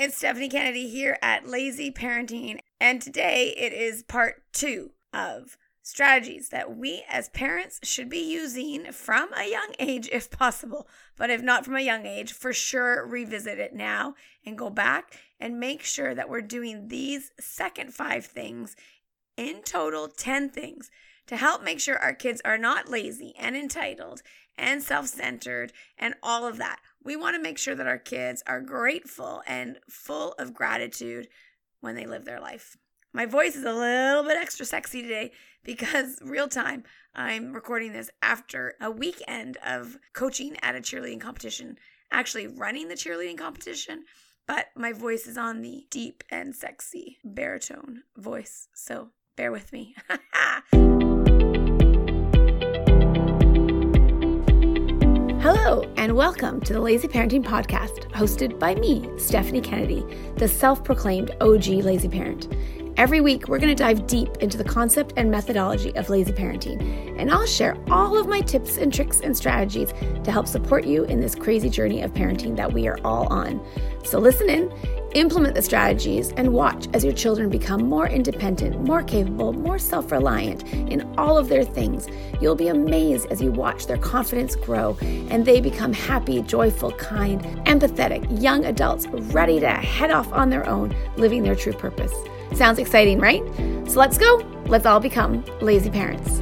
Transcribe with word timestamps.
it's 0.00 0.16
Stephanie 0.16 0.48
Kennedy 0.48 0.88
here 0.88 1.18
at 1.20 1.46
Lazy 1.46 1.92
Parenting, 1.92 2.60
and 2.80 3.02
today 3.02 3.54
it 3.54 3.74
is 3.74 4.02
part 4.02 4.42
two 4.50 4.92
of 5.12 5.58
strategies 5.82 6.48
that 6.48 6.74
we 6.74 7.04
as 7.06 7.28
parents 7.28 7.78
should 7.82 8.08
be 8.08 8.32
using 8.32 8.92
from 8.92 9.28
a 9.34 9.50
young 9.50 9.74
age 9.78 10.08
if 10.10 10.30
possible. 10.30 10.88
But 11.18 11.28
if 11.28 11.42
not 11.42 11.66
from 11.66 11.76
a 11.76 11.82
young 11.82 12.06
age, 12.06 12.32
for 12.32 12.54
sure 12.54 13.06
revisit 13.06 13.58
it 13.58 13.74
now 13.74 14.14
and 14.46 14.56
go 14.56 14.70
back 14.70 15.18
and 15.38 15.60
make 15.60 15.82
sure 15.82 16.14
that 16.14 16.30
we're 16.30 16.40
doing 16.40 16.88
these 16.88 17.32
second 17.38 17.92
five 17.92 18.24
things 18.24 18.76
in 19.36 19.60
total 19.62 20.08
10 20.08 20.48
things 20.48 20.90
to 21.26 21.36
help 21.36 21.62
make 21.62 21.78
sure 21.78 21.98
our 21.98 22.14
kids 22.14 22.40
are 22.42 22.56
not 22.56 22.88
lazy 22.88 23.34
and 23.38 23.54
entitled 23.54 24.22
and 24.60 24.82
self 24.82 25.06
centered 25.06 25.72
and 25.98 26.14
all 26.22 26.46
of 26.46 26.58
that. 26.58 26.78
We 27.02 27.16
want 27.16 27.34
to 27.34 27.42
make 27.42 27.58
sure 27.58 27.74
that 27.74 27.86
our 27.86 27.98
kids 27.98 28.44
are 28.46 28.60
grateful 28.60 29.42
and 29.46 29.78
full 29.88 30.34
of 30.38 30.54
gratitude 30.54 31.26
when 31.80 31.96
they 31.96 32.06
live 32.06 32.26
their 32.26 32.40
life. 32.40 32.76
My 33.12 33.26
voice 33.26 33.56
is 33.56 33.64
a 33.64 33.72
little 33.72 34.22
bit 34.22 34.36
extra 34.36 34.64
sexy 34.64 35.02
today 35.02 35.32
because 35.64 36.18
real 36.22 36.46
time, 36.46 36.84
I'm 37.14 37.52
recording 37.52 37.92
this 37.92 38.10
after 38.22 38.74
a 38.80 38.90
weekend 38.90 39.56
of 39.66 39.96
coaching 40.12 40.56
at 40.62 40.76
a 40.76 40.80
cheerleading 40.80 41.20
competition, 41.20 41.76
actually 42.12 42.46
running 42.46 42.88
the 42.88 42.94
cheerleading 42.94 43.38
competition, 43.38 44.04
but 44.46 44.66
my 44.76 44.92
voice 44.92 45.26
is 45.26 45.38
on 45.38 45.62
the 45.62 45.86
deep 45.90 46.22
and 46.30 46.54
sexy 46.54 47.18
baritone 47.24 48.02
voice. 48.16 48.68
So 48.74 49.08
bear 49.36 49.50
with 49.50 49.72
me. 49.72 49.96
Hello, 55.42 55.90
and 55.96 56.14
welcome 56.14 56.60
to 56.60 56.74
the 56.74 56.80
Lazy 56.80 57.08
Parenting 57.08 57.42
Podcast, 57.42 58.10
hosted 58.10 58.58
by 58.58 58.74
me, 58.74 59.08
Stephanie 59.16 59.62
Kennedy, 59.62 60.04
the 60.36 60.46
self 60.46 60.84
proclaimed 60.84 61.30
OG 61.40 61.66
lazy 61.68 62.10
parent. 62.10 62.54
Every 62.96 63.20
week, 63.20 63.48
we're 63.48 63.58
going 63.58 63.74
to 63.74 63.82
dive 63.82 64.06
deep 64.06 64.36
into 64.38 64.58
the 64.58 64.64
concept 64.64 65.14
and 65.16 65.30
methodology 65.30 65.94
of 65.96 66.10
lazy 66.10 66.32
parenting, 66.32 67.18
and 67.18 67.30
I'll 67.30 67.46
share 67.46 67.76
all 67.90 68.18
of 68.18 68.26
my 68.26 68.40
tips 68.40 68.76
and 68.76 68.92
tricks 68.92 69.20
and 69.20 69.34
strategies 69.34 69.92
to 70.24 70.30
help 70.30 70.46
support 70.46 70.84
you 70.84 71.04
in 71.04 71.20
this 71.20 71.34
crazy 71.34 71.70
journey 71.70 72.02
of 72.02 72.12
parenting 72.12 72.56
that 72.56 72.72
we 72.72 72.88
are 72.88 72.98
all 73.04 73.26
on. 73.32 73.64
So, 74.04 74.18
listen 74.18 74.50
in, 74.50 74.72
implement 75.14 75.54
the 75.54 75.62
strategies, 75.62 76.32
and 76.32 76.52
watch 76.52 76.88
as 76.92 77.04
your 77.04 77.12
children 77.12 77.48
become 77.48 77.84
more 77.84 78.08
independent, 78.08 78.80
more 78.82 79.02
capable, 79.02 79.52
more 79.52 79.78
self 79.78 80.10
reliant 80.10 80.64
in 80.72 81.02
all 81.16 81.38
of 81.38 81.48
their 81.48 81.64
things. 81.64 82.06
You'll 82.40 82.54
be 82.54 82.68
amazed 82.68 83.26
as 83.30 83.40
you 83.40 83.50
watch 83.50 83.86
their 83.86 83.98
confidence 83.98 84.56
grow 84.56 84.96
and 85.00 85.44
they 85.44 85.60
become 85.60 85.92
happy, 85.92 86.42
joyful, 86.42 86.92
kind, 86.92 87.42
empathetic 87.66 88.42
young 88.42 88.64
adults 88.64 89.06
ready 89.06 89.60
to 89.60 89.70
head 89.70 90.10
off 90.10 90.32
on 90.32 90.50
their 90.50 90.68
own, 90.68 90.94
living 91.16 91.42
their 91.42 91.54
true 91.54 91.72
purpose. 91.72 92.12
Sounds 92.54 92.78
exciting, 92.78 93.20
right? 93.20 93.42
So 93.88 93.98
let's 93.98 94.18
go. 94.18 94.36
Let's 94.66 94.86
all 94.86 95.00
become 95.00 95.44
lazy 95.60 95.90
parents. 95.90 96.40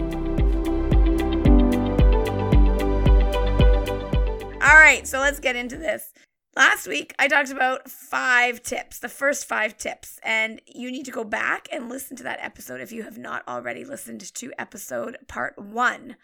All 4.60 4.76
right, 4.76 5.06
so 5.06 5.20
let's 5.20 5.40
get 5.40 5.56
into 5.56 5.76
this. 5.76 6.12
Last 6.56 6.88
week, 6.88 7.14
I 7.18 7.28
talked 7.28 7.50
about 7.50 7.88
five 7.88 8.62
tips, 8.62 8.98
the 8.98 9.08
first 9.08 9.46
five 9.46 9.78
tips, 9.78 10.18
and 10.24 10.60
you 10.66 10.90
need 10.90 11.04
to 11.04 11.12
go 11.12 11.22
back 11.22 11.68
and 11.70 11.88
listen 11.88 12.16
to 12.16 12.24
that 12.24 12.40
episode 12.42 12.80
if 12.80 12.90
you 12.90 13.04
have 13.04 13.16
not 13.16 13.46
already 13.46 13.84
listened 13.84 14.20
to 14.34 14.52
episode 14.58 15.18
part 15.28 15.56
one 15.56 16.16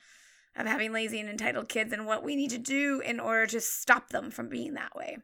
of 0.56 0.66
having 0.66 0.92
lazy 0.92 1.20
and 1.20 1.28
entitled 1.28 1.68
kids 1.68 1.92
and 1.92 2.06
what 2.06 2.24
we 2.24 2.36
need 2.36 2.50
to 2.50 2.58
do 2.58 3.00
in 3.04 3.20
order 3.20 3.46
to 3.46 3.60
stop 3.60 4.08
them 4.10 4.30
from 4.30 4.48
being 4.48 4.74
that 4.74 4.94
way. 4.96 5.18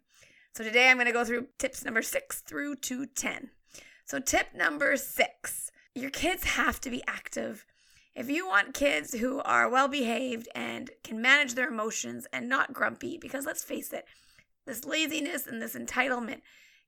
So 0.55 0.65
today 0.65 0.89
I'm 0.89 0.97
going 0.97 1.07
to 1.07 1.13
go 1.13 1.25
through 1.25 1.49
tips 1.59 1.85
number 1.85 2.03
six 2.03 2.41
through 2.41 2.77
to 2.77 3.07
10. 3.07 3.51
So, 4.11 4.19
tip 4.19 4.57
number 4.57 4.97
six 4.97 5.71
your 5.95 6.11
kids 6.11 6.43
have 6.43 6.81
to 6.81 6.91
be 6.91 7.01
active. 7.07 7.65
If 8.13 8.29
you 8.29 8.45
want 8.45 8.75
kids 8.75 9.15
who 9.15 9.39
are 9.43 9.71
well 9.71 9.87
behaved 9.87 10.49
and 10.53 10.91
can 11.05 11.23
manage 11.23 11.55
their 11.55 11.69
emotions 11.69 12.27
and 12.33 12.49
not 12.49 12.73
grumpy, 12.73 13.19
because 13.19 13.47
let's 13.47 13.63
face 13.63 13.93
it, 13.93 14.07
this 14.67 14.85
laziness 14.85 15.47
and 15.47 15.63
this 15.63 15.77
entitlement 15.77 16.41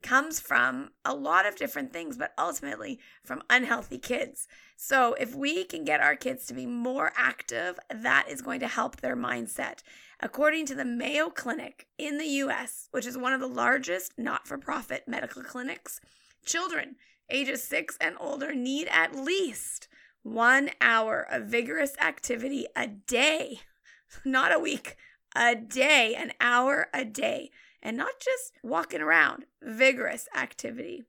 comes 0.03 0.41
from 0.41 0.91
a 1.05 1.15
lot 1.15 1.47
of 1.47 1.55
different 1.55 1.93
things, 1.93 2.17
but 2.17 2.33
ultimately 2.37 2.99
from 3.25 3.45
unhealthy 3.49 3.99
kids. 3.99 4.49
So, 4.77 5.15
if 5.15 5.33
we 5.33 5.63
can 5.63 5.85
get 5.85 6.01
our 6.01 6.17
kids 6.17 6.45
to 6.47 6.55
be 6.55 6.67
more 6.67 7.13
active, 7.17 7.79
that 7.89 8.27
is 8.29 8.43
going 8.43 8.59
to 8.59 8.67
help 8.67 8.97
their 8.97 9.17
mindset. 9.17 9.85
According 10.19 10.67
to 10.67 10.75
the 10.75 10.85
Mayo 10.85 11.31
Clinic 11.31 11.87
in 11.99 12.19
the 12.19 12.27
US, 12.43 12.89
which 12.91 13.07
is 13.07 13.17
one 13.17 13.33
of 13.33 13.39
the 13.39 13.47
largest 13.47 14.15
not 14.19 14.49
for 14.49 14.59
profit 14.59 15.05
medical 15.07 15.45
clinics, 15.45 16.01
children 16.45 16.97
ages 17.31 17.63
six 17.63 17.97
and 18.01 18.17
older 18.21 18.55
need 18.55 18.89
at 18.91 19.15
least 19.15 19.89
one 20.23 20.71
hour 20.81 21.27
of 21.31 21.47
vigorous 21.47 21.97
activity 22.01 22.67
a 22.77 22.87
day, 22.87 23.61
not 24.25 24.55
a 24.55 24.59
week, 24.59 24.97
a 25.35 25.55
day, 25.55 26.15
an 26.15 26.33
hour 26.41 26.89
a 26.93 27.05
day, 27.05 27.51
and 27.83 27.97
not 27.97 28.21
just 28.21 28.53
walking 28.63 29.01
around, 29.01 29.47
vigorous 29.61 30.29
activity. 30.37 31.03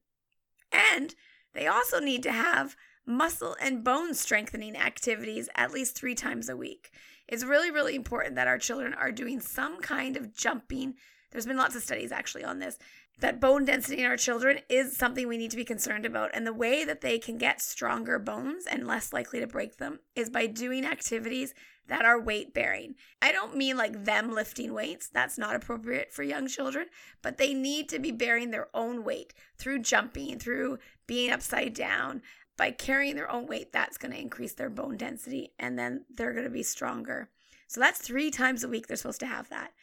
And 0.71 1.13
they 1.53 1.67
also 1.67 1.99
need 1.99 2.23
to 2.23 2.31
have 2.31 2.75
muscle 3.05 3.55
and 3.61 3.83
bone 3.83 4.13
strengthening 4.13 4.75
activities 4.75 5.49
at 5.55 5.73
least 5.73 5.95
three 5.95 6.15
times 6.15 6.49
a 6.49 6.57
week. 6.57 6.91
It's 7.27 7.43
really, 7.43 7.69
really 7.69 7.95
important 7.95 8.35
that 8.35 8.47
our 8.47 8.57
children 8.57 8.93
are 8.93 9.11
doing 9.11 9.39
some 9.39 9.81
kind 9.81 10.17
of 10.17 10.33
jumping. 10.33 10.95
There's 11.31 11.45
been 11.45 11.57
lots 11.57 11.75
of 11.75 11.83
studies 11.83 12.11
actually 12.11 12.43
on 12.43 12.59
this 12.59 12.77
that 13.19 13.39
bone 13.39 13.65
density 13.65 14.01
in 14.01 14.09
our 14.09 14.17
children 14.17 14.59
is 14.69 14.97
something 14.97 15.27
we 15.27 15.37
need 15.37 15.51
to 15.51 15.57
be 15.57 15.63
concerned 15.63 16.05
about. 16.05 16.31
And 16.33 16.45
the 16.45 16.53
way 16.53 16.83
that 16.83 17.01
they 17.01 17.19
can 17.19 17.37
get 17.37 17.61
stronger 17.61 18.19
bones 18.19 18.65
and 18.65 18.87
less 18.87 19.13
likely 19.13 19.39
to 19.39 19.47
break 19.47 19.77
them 19.77 19.99
is 20.15 20.29
by 20.29 20.47
doing 20.47 20.85
activities 20.85 21.53
that 21.87 22.05
are 22.05 22.19
weight 22.19 22.53
bearing. 22.53 22.95
I 23.21 23.31
don't 23.31 23.57
mean 23.57 23.77
like 23.77 24.05
them 24.05 24.33
lifting 24.33 24.73
weights, 24.73 25.09
that's 25.09 25.37
not 25.37 25.55
appropriate 25.55 26.13
for 26.13 26.23
young 26.23 26.47
children, 26.47 26.87
but 27.21 27.37
they 27.37 27.53
need 27.53 27.89
to 27.89 27.99
be 27.99 28.11
bearing 28.11 28.51
their 28.51 28.69
own 28.73 29.03
weight 29.03 29.33
through 29.57 29.79
jumping, 29.79 30.39
through 30.39 30.79
being 31.07 31.31
upside 31.31 31.73
down. 31.73 32.21
By 32.55 32.71
carrying 32.71 33.15
their 33.15 33.31
own 33.31 33.47
weight, 33.47 33.73
that's 33.73 33.97
going 33.97 34.13
to 34.13 34.19
increase 34.19 34.53
their 34.53 34.69
bone 34.69 34.95
density 34.95 35.53
and 35.57 35.77
then 35.77 36.05
they're 36.09 36.33
going 36.33 36.45
to 36.45 36.51
be 36.51 36.63
stronger. 36.63 37.29
So 37.67 37.79
that's 37.79 37.99
three 37.99 38.29
times 38.29 38.63
a 38.63 38.69
week 38.69 38.87
they're 38.87 38.97
supposed 38.97 39.19
to 39.21 39.25
have 39.25 39.49
that. 39.49 39.73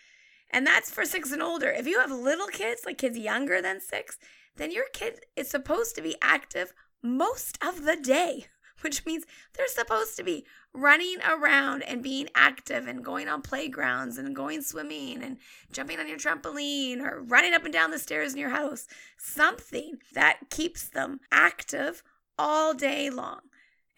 And 0.50 0.66
that's 0.66 0.90
for 0.90 1.04
six 1.04 1.32
and 1.32 1.42
older. 1.42 1.70
If 1.70 1.86
you 1.86 2.00
have 2.00 2.10
little 2.10 2.48
kids, 2.48 2.82
like 2.84 2.98
kids 2.98 3.16
younger 3.16 3.62
than 3.62 3.80
six, 3.80 4.18
then 4.56 4.72
your 4.72 4.86
kid 4.92 5.20
is 5.36 5.48
supposed 5.48 5.94
to 5.96 6.02
be 6.02 6.16
active 6.20 6.72
most 7.02 7.58
of 7.64 7.84
the 7.84 7.96
day, 7.96 8.46
which 8.80 9.06
means 9.06 9.24
they're 9.54 9.68
supposed 9.68 10.16
to 10.16 10.24
be 10.24 10.44
running 10.72 11.16
around 11.28 11.82
and 11.82 12.02
being 12.02 12.28
active 12.34 12.86
and 12.86 13.04
going 13.04 13.28
on 13.28 13.42
playgrounds 13.42 14.18
and 14.18 14.36
going 14.36 14.62
swimming 14.62 15.22
and 15.22 15.38
jumping 15.72 15.98
on 15.98 16.08
your 16.08 16.18
trampoline 16.18 17.00
or 17.00 17.22
running 17.22 17.54
up 17.54 17.64
and 17.64 17.72
down 17.72 17.90
the 17.90 17.98
stairs 17.98 18.32
in 18.32 18.38
your 18.38 18.50
house. 18.50 18.86
Something 19.18 19.98
that 20.14 20.38
keeps 20.50 20.88
them 20.88 21.20
active 21.32 22.02
all 22.38 22.74
day 22.74 23.10
long. 23.10 23.40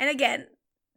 And 0.00 0.10
again, 0.10 0.46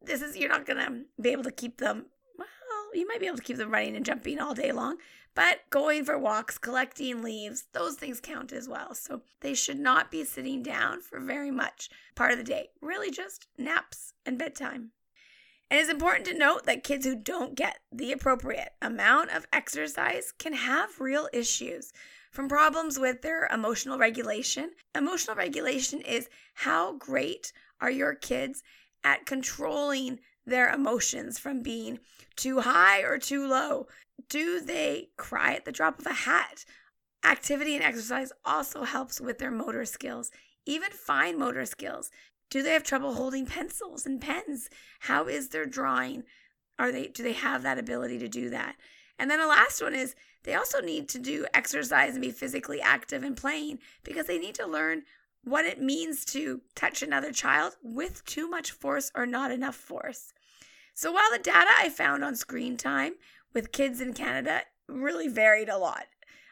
this 0.01 0.21
is, 0.21 0.37
you're 0.37 0.49
not 0.49 0.65
going 0.65 0.79
to 0.85 1.21
be 1.21 1.29
able 1.29 1.43
to 1.43 1.51
keep 1.51 1.77
them, 1.77 2.05
well, 2.37 2.47
you 2.93 3.07
might 3.07 3.19
be 3.19 3.27
able 3.27 3.37
to 3.37 3.43
keep 3.43 3.57
them 3.57 3.71
running 3.71 3.95
and 3.95 4.05
jumping 4.05 4.39
all 4.39 4.53
day 4.53 4.71
long, 4.71 4.97
but 5.35 5.69
going 5.69 6.05
for 6.05 6.17
walks, 6.17 6.57
collecting 6.57 7.21
leaves, 7.21 7.65
those 7.73 7.95
things 7.95 8.21
count 8.21 8.53
as 8.53 8.67
well. 8.67 8.95
So 8.95 9.21
they 9.41 9.53
should 9.53 9.79
not 9.79 10.09
be 10.09 10.23
sitting 10.23 10.63
down 10.63 11.01
for 11.01 11.19
very 11.19 11.51
much 11.51 11.89
part 12.15 12.31
of 12.31 12.37
the 12.37 12.43
day, 12.43 12.69
really 12.81 13.11
just 13.11 13.47
naps 13.57 14.13
and 14.25 14.39
bedtime. 14.39 14.91
It 15.69 15.77
is 15.77 15.89
important 15.89 16.25
to 16.27 16.37
note 16.37 16.65
that 16.65 16.83
kids 16.83 17.05
who 17.05 17.15
don't 17.15 17.55
get 17.55 17.79
the 17.91 18.11
appropriate 18.11 18.73
amount 18.81 19.31
of 19.31 19.47
exercise 19.51 20.31
can 20.31 20.53
have 20.53 21.01
real 21.01 21.27
issues 21.33 21.91
from 22.31 22.47
problems 22.47 22.99
with 22.99 23.21
their 23.21 23.47
emotional 23.51 23.97
regulation. 23.97 24.71
Emotional 24.93 25.35
regulation 25.35 26.01
is 26.01 26.29
how 26.53 26.93
great 26.93 27.51
are 27.81 27.89
your 27.89 28.13
kids 28.13 28.63
at 29.03 29.25
controlling 29.25 30.19
their 30.45 30.69
emotions 30.69 31.39
from 31.39 31.63
being 31.63 31.99
too 32.35 32.59
high 32.59 32.99
or 33.01 33.17
too 33.17 33.47
low? 33.47 33.87
Do 34.29 34.59
they 34.59 35.09
cry 35.17 35.53
at 35.53 35.65
the 35.65 35.71
drop 35.71 35.99
of 35.99 36.05
a 36.05 36.13
hat? 36.13 36.65
Activity 37.23 37.75
and 37.75 37.83
exercise 37.83 38.31
also 38.43 38.83
helps 38.83 39.19
with 39.19 39.39
their 39.39 39.51
motor 39.51 39.85
skills, 39.85 40.31
even 40.65 40.91
fine 40.91 41.39
motor 41.39 41.65
skills. 41.65 42.11
Do 42.49 42.61
they 42.61 42.71
have 42.71 42.83
trouble 42.83 43.15
holding 43.15 43.45
pencils 43.45 44.05
and 44.05 44.21
pens? 44.21 44.69
How 45.01 45.27
is 45.27 45.49
their 45.49 45.65
drawing? 45.65 46.23
Are 46.77 46.91
they 46.91 47.07
do 47.07 47.23
they 47.23 47.33
have 47.33 47.63
that 47.63 47.79
ability 47.79 48.19
to 48.19 48.27
do 48.27 48.49
that? 48.51 48.75
And 49.17 49.31
then 49.31 49.39
the 49.39 49.47
last 49.47 49.81
one 49.81 49.95
is 49.95 50.15
they 50.43 50.53
also 50.53 50.81
need 50.81 51.09
to 51.09 51.19
do 51.19 51.47
exercise 51.53 52.13
and 52.13 52.21
be 52.21 52.31
physically 52.31 52.81
active 52.81 53.23
and 53.23 53.35
playing 53.35 53.79
because 54.03 54.27
they 54.27 54.37
need 54.37 54.55
to 54.55 54.67
learn 54.67 55.03
what 55.43 55.65
it 55.65 55.81
means 55.81 56.25
to 56.25 56.61
touch 56.75 57.01
another 57.01 57.31
child 57.31 57.77
with 57.81 58.25
too 58.25 58.49
much 58.49 58.71
force 58.71 59.11
or 59.15 59.25
not 59.25 59.51
enough 59.51 59.75
force. 59.75 60.33
So 60.93 61.11
while 61.11 61.31
the 61.31 61.39
data 61.39 61.69
I 61.77 61.89
found 61.89 62.23
on 62.23 62.35
screen 62.35 62.77
time 62.77 63.13
with 63.55 63.71
kids 63.71 63.99
in 63.99 64.13
Canada 64.13 64.61
really 64.87 65.27
varied 65.27 65.69
a 65.69 65.77
lot, 65.79 66.05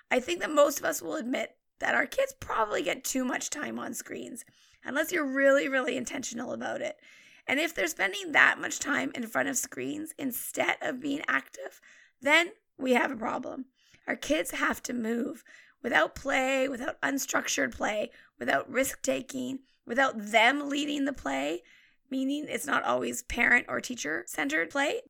I 0.10 0.20
think 0.20 0.40
that 0.40 0.50
most 0.50 0.80
of 0.80 0.86
us 0.86 1.02
will 1.02 1.16
admit 1.16 1.58
that 1.80 1.94
our 1.94 2.08
kids 2.08 2.34
probably 2.40 2.82
get 2.82 3.04
too 3.04 3.26
much 3.26 3.52
time 3.52 3.78
on 3.78 3.94
screens 3.94 4.46
unless 4.84 5.12
you're 5.12 5.26
really, 5.26 5.68
really 5.68 5.98
intentional 5.98 6.54
about 6.54 6.82
it. 6.82 6.98
And 7.46 7.60
if 7.60 7.76
they're 7.76 7.88
spending 7.88 8.32
that 8.32 8.60
much 8.60 8.80
time 8.80 9.12
in 9.14 9.28
front 9.28 9.50
of 9.50 9.58
screens 9.58 10.14
instead 10.18 10.78
of 10.82 11.02
being 11.02 11.22
active, 11.28 11.82
then 12.22 12.52
we 12.78 12.94
have 12.94 13.12
a 13.12 13.18
problem. 13.18 13.66
Our 14.08 14.16
kids 14.16 14.52
have 14.52 14.82
to 14.84 14.94
move. 14.94 15.44
Without 15.82 16.16
play, 16.16 16.70
without 16.70 17.02
unstructured 17.02 17.76
play, 17.76 18.10
without 18.40 18.72
risk 18.72 19.02
taking, 19.02 19.60
without 19.86 20.14
them 20.18 20.70
leading 20.70 21.04
the 21.04 21.12
play, 21.12 21.64
meaning 22.10 22.46
it's 22.48 22.66
not 22.66 22.86
always 22.86 23.24
parent 23.24 23.66
or 23.68 23.82
teacher 23.82 24.24
centered 24.26 24.70
play. 24.70 25.02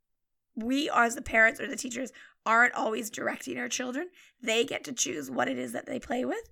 We, 0.55 0.89
as 0.93 1.15
the 1.15 1.21
parents 1.21 1.59
or 1.59 1.67
the 1.67 1.75
teachers, 1.75 2.11
aren't 2.45 2.73
always 2.73 3.09
directing 3.09 3.57
our 3.57 3.69
children. 3.69 4.09
They 4.41 4.63
get 4.65 4.83
to 4.85 4.93
choose 4.93 5.31
what 5.31 5.47
it 5.47 5.57
is 5.57 5.71
that 5.71 5.85
they 5.85 5.99
play 5.99 6.25
with. 6.25 6.49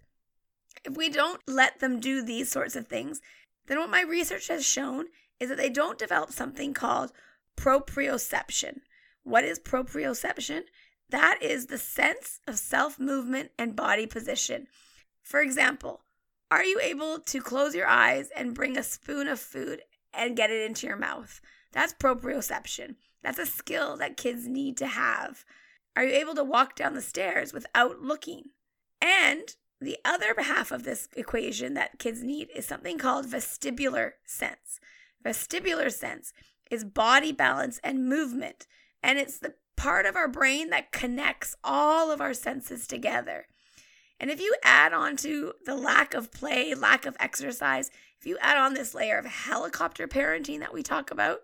If 0.86 0.96
we 0.96 1.10
don't 1.10 1.42
let 1.48 1.80
them 1.80 2.00
do 2.00 2.24
these 2.24 2.50
sorts 2.50 2.76
of 2.76 2.88
things, 2.88 3.22
then 3.68 3.78
what 3.80 3.90
my 3.90 4.02
research 4.02 4.48
has 4.48 4.66
shown 4.66 5.06
is 5.40 5.50
that 5.50 5.58
they 5.58 5.70
don't 5.70 5.98
develop 6.00 6.32
something 6.32 6.74
called 6.74 7.12
proprioception. 7.58 8.80
What 9.24 9.44
is 9.44 9.60
proprioception? 9.60 10.62
That 11.10 11.40
is 11.42 11.68
the 11.68 11.78
sense 11.78 12.40
of 12.48 12.58
self 12.58 13.00
movement 13.00 13.52
and 13.58 13.76
body 13.76 14.08
position. 14.08 14.68
For 15.22 15.42
example, 15.42 16.02
are 16.50 16.64
you 16.64 16.80
able 16.82 17.20
to 17.20 17.42
close 17.42 17.76
your 17.76 17.88
eyes 17.88 18.30
and 18.36 18.56
bring 18.56 18.78
a 18.78 18.84
spoon 18.84 19.28
of 19.28 19.40
food 19.40 19.82
and 20.14 20.36
get 20.36 20.50
it 20.50 20.66
into 20.66 20.88
your 20.88 20.98
mouth? 20.98 21.42
That's 21.72 21.94
proprioception. 21.94 22.96
That's 23.24 23.40
a 23.40 23.46
skill 23.46 23.98
that 23.98 24.18
kids 24.18 24.48
need 24.48 24.78
to 24.78 24.88
have. 24.88 25.46
Are 25.96 26.04
you 26.04 26.14
able 26.14 26.36
to 26.36 26.44
walk 26.44 26.76
down 26.76 26.94
the 26.94 27.02
stairs 27.02 27.54
without 27.54 28.02
looking? 28.02 28.52
And 29.02 29.56
the 29.80 29.98
other 30.06 30.36
half 30.38 30.72
of 30.72 30.84
this 30.84 31.10
equation 31.16 31.74
that 31.74 32.00
kids 32.00 32.24
need 32.24 32.50
is 32.56 32.66
something 32.66 32.98
called 32.98 33.26
vestibular 33.26 34.12
sense. 34.26 34.80
Vestibular 35.26 35.92
sense 35.92 36.34
is 36.70 36.86
body 36.86 37.32
balance 37.32 37.80
and 37.84 38.08
movement, 38.08 38.68
and 39.04 39.20
it's 39.20 39.40
the 39.40 39.56
part 39.76 40.06
of 40.06 40.16
our 40.16 40.28
brain 40.28 40.70
that 40.70 40.92
connects 40.92 41.56
all 41.64 42.12
of 42.12 42.22
our 42.22 42.34
senses 42.34 42.88
together. 42.88 43.48
And 44.20 44.30
if 44.30 44.40
you 44.40 44.56
add 44.64 44.94
on 44.94 45.18
to 45.18 45.54
the 45.66 45.76
lack 45.76 46.14
of 46.14 46.32
play, 46.32 46.76
lack 46.76 47.08
of 47.08 47.18
exercise, 47.20 47.90
if 48.20 48.28
you 48.28 48.38
add 48.40 48.58
on 48.58 48.76
this 48.76 48.94
layer 48.94 49.18
of 49.18 49.26
helicopter 49.26 50.08
parenting 50.08 50.60
that 50.60 50.74
we 50.74 50.84
talk 50.84 51.10
about, 51.10 51.40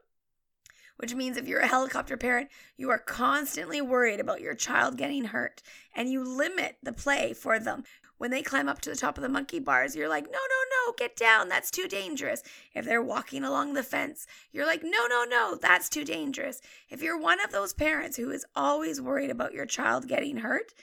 which 0.98 1.16
means 1.16 1.38
if 1.38 1.48
you're 1.48 1.62
a 1.62 1.68
helicopter 1.68 2.18
parent, 2.18 2.50
you 2.76 2.90
are 2.90 3.00
constantly 3.00 3.82
worried 3.82 4.20
about 4.20 4.42
your 4.42 4.54
child 4.54 4.98
getting 4.98 5.26
hurt 5.26 5.62
and 5.96 6.10
you 6.10 6.24
limit 6.24 6.78
the 6.84 6.94
play 6.94 7.34
for 7.34 7.60
them. 7.60 7.84
When 8.18 8.32
they 8.32 8.42
climb 8.42 8.68
up 8.68 8.82
to 8.82 8.90
the 8.90 8.96
top 8.96 9.18
of 9.18 9.22
the 9.22 9.30
monkey 9.30 9.60
bars, 9.60 9.96
you're 9.96 10.10
like, 10.10 10.26
no, 10.26 10.32
no, 10.32 10.88
no, 10.88 10.94
get 10.98 11.16
down. 11.16 11.50
That's 11.50 11.70
too 11.70 11.88
dangerous. 11.88 12.42
If 12.74 12.84
they're 12.84 13.02
walking 13.02 13.44
along 13.44 13.74
the 13.74 13.84
fence, 13.84 14.26
you're 14.52 14.66
like, 14.66 14.82
no, 14.84 15.06
no, 15.08 15.24
no, 15.24 15.58
that's 15.62 15.88
too 15.88 16.04
dangerous. 16.04 16.60
If 16.90 17.04
you're 17.04 17.20
one 17.20 17.40
of 17.40 17.52
those 17.52 17.74
parents 17.74 18.18
who 18.18 18.32
is 18.32 18.46
always 18.56 19.00
worried 19.00 19.30
about 19.30 19.54
your 19.54 19.68
child 19.68 20.08
getting 20.08 20.38
hurt, 20.38 20.74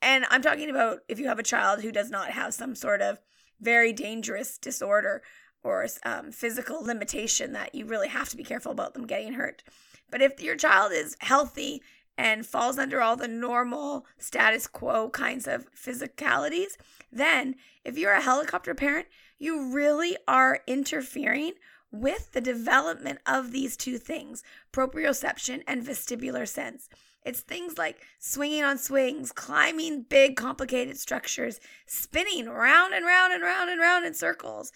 and 0.00 0.24
I'm 0.30 0.40
talking 0.40 0.70
about 0.70 1.00
if 1.08 1.18
you 1.18 1.28
have 1.28 1.38
a 1.38 1.42
child 1.42 1.82
who 1.82 1.92
does 1.92 2.10
not 2.10 2.30
have 2.30 2.54
some 2.54 2.74
sort 2.74 3.02
of 3.02 3.20
very 3.60 3.92
dangerous 3.92 4.56
disorder 4.56 5.22
or 5.62 5.86
um, 6.04 6.32
physical 6.32 6.82
limitation 6.82 7.52
that 7.52 7.74
you 7.74 7.84
really 7.84 8.08
have 8.08 8.28
to 8.30 8.36
be 8.36 8.44
careful 8.44 8.72
about 8.72 8.94
them 8.94 9.06
getting 9.06 9.34
hurt. 9.34 9.62
But 10.10 10.22
if 10.22 10.42
your 10.42 10.56
child 10.56 10.92
is 10.92 11.16
healthy 11.20 11.82
and 12.18 12.44
falls 12.44 12.78
under 12.78 13.00
all 13.00 13.16
the 13.16 13.28
normal 13.28 14.06
status 14.18 14.66
quo 14.66 15.08
kinds 15.10 15.46
of 15.46 15.66
physicalities, 15.72 16.76
then 17.10 17.54
if 17.84 17.96
you're 17.96 18.12
a 18.12 18.20
helicopter 18.20 18.74
parent, 18.74 19.06
you 19.38 19.72
really 19.72 20.16
are 20.28 20.60
interfering 20.66 21.52
with 21.92 22.32
the 22.32 22.40
development 22.40 23.18
of 23.26 23.52
these 23.52 23.76
two 23.76 23.98
things 23.98 24.42
proprioception 24.72 25.62
and 25.66 25.84
vestibular 25.84 26.46
sense. 26.46 26.88
It's 27.24 27.40
things 27.40 27.76
like 27.76 28.00
swinging 28.18 28.64
on 28.64 28.78
swings, 28.78 29.32
climbing 29.32 30.02
big, 30.08 30.36
complicated 30.36 30.98
structures, 30.98 31.60
spinning 31.86 32.48
round 32.48 32.94
and 32.94 33.04
round 33.04 33.32
and 33.32 33.42
round 33.42 33.70
and 33.70 33.80
round 33.80 34.06
in 34.06 34.14
circles. 34.14 34.72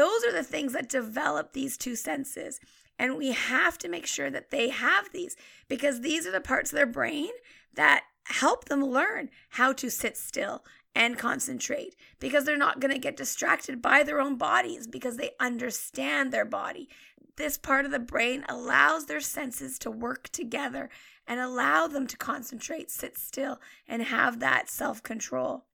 Those 0.00 0.24
are 0.24 0.32
the 0.32 0.42
things 0.42 0.72
that 0.72 0.88
develop 0.88 1.52
these 1.52 1.76
two 1.76 1.94
senses. 1.94 2.58
And 2.98 3.18
we 3.18 3.32
have 3.32 3.76
to 3.76 3.88
make 3.88 4.06
sure 4.06 4.30
that 4.30 4.48
they 4.48 4.70
have 4.70 5.12
these 5.12 5.36
because 5.68 6.00
these 6.00 6.26
are 6.26 6.30
the 6.30 6.40
parts 6.40 6.72
of 6.72 6.76
their 6.76 6.86
brain 6.86 7.28
that 7.74 8.04
help 8.24 8.64
them 8.64 8.82
learn 8.82 9.28
how 9.50 9.74
to 9.74 9.90
sit 9.90 10.16
still 10.16 10.64
and 10.94 11.18
concentrate 11.18 11.96
because 12.18 12.46
they're 12.46 12.56
not 12.56 12.80
going 12.80 12.94
to 12.94 12.98
get 12.98 13.14
distracted 13.14 13.82
by 13.82 14.02
their 14.02 14.22
own 14.22 14.36
bodies 14.36 14.86
because 14.86 15.18
they 15.18 15.32
understand 15.38 16.32
their 16.32 16.46
body. 16.46 16.88
This 17.36 17.58
part 17.58 17.84
of 17.84 17.90
the 17.90 17.98
brain 17.98 18.46
allows 18.48 19.04
their 19.04 19.20
senses 19.20 19.78
to 19.80 19.90
work 19.90 20.30
together 20.30 20.88
and 21.26 21.40
allow 21.40 21.86
them 21.88 22.06
to 22.06 22.16
concentrate, 22.16 22.90
sit 22.90 23.18
still, 23.18 23.60
and 23.86 24.04
have 24.04 24.40
that 24.40 24.70
self 24.70 25.02
control. 25.02 25.66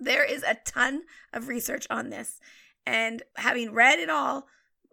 There 0.00 0.24
is 0.24 0.42
a 0.42 0.58
ton 0.64 1.02
of 1.32 1.46
research 1.46 1.86
on 1.88 2.10
this. 2.10 2.40
And 2.86 3.22
having 3.36 3.72
read 3.72 3.98
it 3.98 4.10
all, 4.10 4.46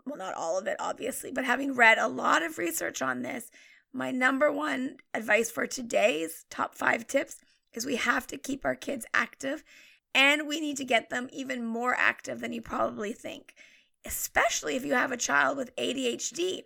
well, 0.06 0.18
not 0.18 0.34
all 0.34 0.58
of 0.58 0.68
it, 0.68 0.78
obviously, 0.80 1.32
but 1.32 1.46
having 1.46 1.76
read 1.76 1.98
a 1.98 2.08
lot 2.08 2.44
of 2.44 2.58
research 2.58 3.02
on 3.02 3.22
this, 3.22 3.52
my 3.94 4.12
number 4.12 4.52
one 4.52 4.98
advice 5.14 5.52
for 5.52 5.68
today's 5.68 6.46
top 6.50 6.76
five 6.76 7.08
tips 7.08 7.38
is 7.74 7.86
we 7.86 7.98
have 7.98 8.28
to 8.28 8.38
keep 8.38 8.66
our 8.66 8.76
kids 8.76 9.06
active 9.14 9.64
and 10.14 10.48
we 10.48 10.60
need 10.60 10.78
to 10.78 10.86
get 10.86 11.10
them 11.10 11.30
even 11.32 11.66
more 11.66 11.96
active 11.98 12.40
than 12.40 12.54
you 12.54 12.62
probably 12.62 13.14
think, 13.14 13.54
especially 14.06 14.76
if 14.76 14.86
you 14.86 14.94
have 14.94 15.12
a 15.12 15.18
child 15.18 15.58
with 15.58 15.76
ADHD. 15.76 16.64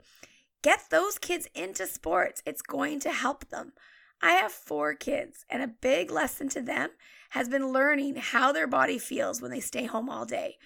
Get 0.64 0.86
those 0.90 1.20
kids 1.20 1.48
into 1.54 1.86
sports, 1.86 2.42
it's 2.46 2.64
going 2.64 3.00
to 3.02 3.12
help 3.12 3.50
them. 3.50 3.74
I 4.22 4.32
have 4.32 4.52
four 4.52 4.96
kids, 4.96 5.46
and 5.50 5.62
a 5.62 5.68
big 5.68 6.10
lesson 6.10 6.50
to 6.50 6.62
them 6.62 6.92
has 7.32 7.50
been 7.50 7.72
learning 7.72 8.16
how 8.16 8.52
their 8.52 8.66
body 8.66 8.98
feels 8.98 9.42
when 9.42 9.52
they 9.52 9.60
stay 9.60 9.86
home 9.86 10.10
all 10.10 10.26
day. 10.26 10.58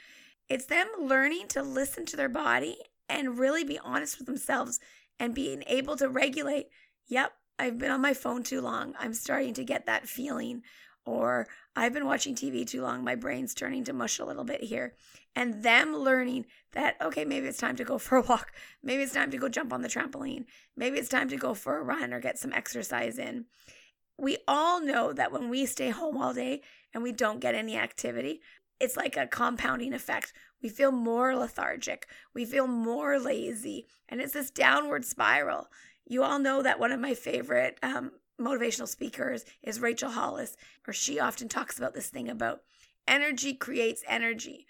It's 0.49 0.65
them 0.65 0.87
learning 0.99 1.47
to 1.49 1.61
listen 1.61 2.05
to 2.07 2.17
their 2.17 2.29
body 2.29 2.77
and 3.07 3.37
really 3.37 3.63
be 3.63 3.79
honest 3.79 4.17
with 4.17 4.27
themselves 4.27 4.79
and 5.19 5.35
being 5.35 5.63
able 5.67 5.95
to 5.97 6.09
regulate, 6.09 6.67
yep, 7.07 7.33
I've 7.59 7.77
been 7.77 7.91
on 7.91 8.01
my 8.01 8.13
phone 8.13 8.41
too 8.41 8.61
long. 8.61 8.95
I'm 8.99 9.13
starting 9.13 9.53
to 9.55 9.63
get 9.63 9.85
that 9.85 10.07
feeling. 10.07 10.63
Or 11.05 11.47
I've 11.75 11.93
been 11.93 12.05
watching 12.05 12.35
TV 12.35 12.67
too 12.67 12.81
long. 12.81 13.03
My 13.03 13.15
brain's 13.15 13.53
turning 13.53 13.83
to 13.85 13.93
mush 13.93 14.19
a 14.19 14.25
little 14.25 14.43
bit 14.43 14.63
here. 14.63 14.95
And 15.35 15.63
them 15.63 15.95
learning 15.95 16.45
that, 16.71 16.95
okay, 17.01 17.25
maybe 17.25 17.47
it's 17.47 17.57
time 17.57 17.75
to 17.77 17.83
go 17.83 17.97
for 17.99 18.17
a 18.17 18.21
walk. 18.21 18.51
Maybe 18.81 19.03
it's 19.03 19.13
time 19.13 19.31
to 19.31 19.37
go 19.37 19.49
jump 19.49 19.73
on 19.73 19.81
the 19.81 19.87
trampoline. 19.87 20.45
Maybe 20.75 20.97
it's 20.97 21.09
time 21.09 21.29
to 21.29 21.37
go 21.37 21.53
for 21.53 21.77
a 21.77 21.83
run 21.83 22.13
or 22.13 22.19
get 22.19 22.39
some 22.39 22.53
exercise 22.53 23.17
in. 23.17 23.45
We 24.17 24.37
all 24.47 24.81
know 24.81 25.13
that 25.13 25.31
when 25.31 25.49
we 25.49 25.65
stay 25.65 25.89
home 25.89 26.17
all 26.17 26.33
day 26.33 26.61
and 26.93 27.03
we 27.03 27.11
don't 27.11 27.39
get 27.39 27.55
any 27.55 27.77
activity, 27.77 28.41
it's 28.79 28.97
like 28.97 29.17
a 29.17 29.27
compounding 29.27 29.93
effect. 29.93 30.33
We 30.61 30.69
feel 30.69 30.91
more 30.91 31.35
lethargic, 31.35 32.07
we 32.33 32.45
feel 32.45 32.67
more 32.67 33.19
lazy, 33.19 33.87
and 34.07 34.19
it's 34.21 34.33
this 34.33 34.51
downward 34.51 35.05
spiral. 35.05 35.67
You 36.05 36.23
all 36.23 36.39
know 36.39 36.61
that 36.63 36.79
one 36.79 36.91
of 36.91 36.99
my 36.99 37.13
favorite 37.13 37.77
um, 37.83 38.11
motivational 38.39 38.87
speakers 38.87 39.45
is 39.63 39.79
Rachel 39.79 40.11
Hollis, 40.11 40.57
or 40.87 40.93
she 40.93 41.19
often 41.19 41.47
talks 41.47 41.77
about 41.77 41.93
this 41.93 42.09
thing 42.09 42.29
about 42.29 42.61
energy 43.07 43.53
creates 43.53 44.03
energy. 44.07 44.65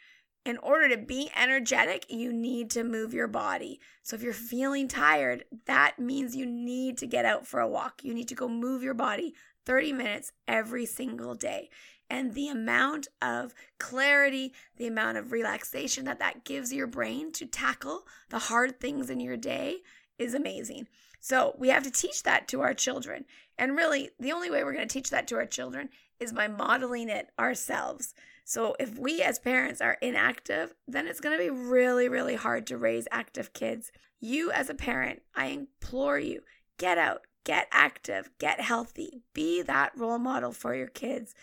In 0.45 0.57
order 0.57 0.89
to 0.89 0.97
be 0.97 1.29
energetic, 1.35 2.05
you 2.09 2.31
need 2.31 2.71
to 2.71 2.83
move 2.83 3.13
your 3.13 3.27
body. 3.27 3.79
So 4.03 4.15
if 4.15 4.23
you're 4.23 4.33
feeling 4.33 4.87
tired, 4.87 5.43
that 5.65 5.99
means 5.99 6.35
you 6.35 6.45
need 6.45 6.97
to 6.99 7.07
get 7.07 7.25
out 7.25 7.45
for 7.45 7.59
a 7.59 7.67
walk. 7.67 8.03
You 8.03 8.13
need 8.13 8.29
to 8.29 8.35
go 8.35 8.47
move 8.47 8.81
your 8.81 8.93
body 8.93 9.33
30 9.65 9.93
minutes 9.93 10.31
every 10.47 10.85
single 10.85 11.35
day 11.35 11.69
and 12.09 12.33
the 12.33 12.49
amount 12.49 13.07
of 13.21 13.53
clarity, 13.77 14.53
the 14.77 14.87
amount 14.87 15.17
of 15.17 15.31
relaxation 15.31 16.05
that 16.05 16.19
that 16.19 16.43
gives 16.43 16.73
your 16.73 16.87
brain 16.87 17.31
to 17.33 17.45
tackle 17.45 18.07
the 18.29 18.39
hard 18.39 18.79
things 18.79 19.09
in 19.09 19.19
your 19.19 19.37
day 19.37 19.77
is 20.17 20.33
amazing. 20.33 20.87
So, 21.19 21.55
we 21.57 21.69
have 21.69 21.83
to 21.83 21.91
teach 21.91 22.23
that 22.23 22.47
to 22.49 22.61
our 22.61 22.73
children. 22.73 23.25
And 23.57 23.75
really, 23.75 24.11
the 24.19 24.31
only 24.31 24.49
way 24.49 24.63
we're 24.63 24.73
going 24.73 24.87
to 24.87 24.93
teach 24.93 25.09
that 25.09 25.27
to 25.27 25.35
our 25.35 25.45
children 25.45 25.89
is 26.19 26.31
by 26.31 26.47
modeling 26.47 27.09
it 27.09 27.29
ourselves. 27.37 28.13
So, 28.45 28.75
if 28.79 28.97
we 28.97 29.21
as 29.21 29.37
parents 29.37 29.81
are 29.81 29.97
inactive, 30.01 30.73
then 30.87 31.07
it's 31.07 31.19
going 31.19 31.37
to 31.37 31.43
be 31.43 31.49
really, 31.49 32.07
really 32.07 32.35
hard 32.35 32.65
to 32.67 32.77
raise 32.77 33.07
active 33.11 33.53
kids. 33.53 33.91
You, 34.21 34.51
as 34.51 34.69
a 34.69 34.73
parent, 34.73 35.21
I 35.35 35.47
implore 35.47 36.19
you 36.19 36.41
get 36.77 36.97
out, 36.97 37.27
get 37.43 37.67
active, 37.71 38.29
get 38.39 38.61
healthy, 38.61 39.21
be 39.33 39.61
that 39.61 39.91
role 39.95 40.17
model 40.17 40.51
for 40.51 40.73
your 40.73 40.87
kids. 40.87 41.35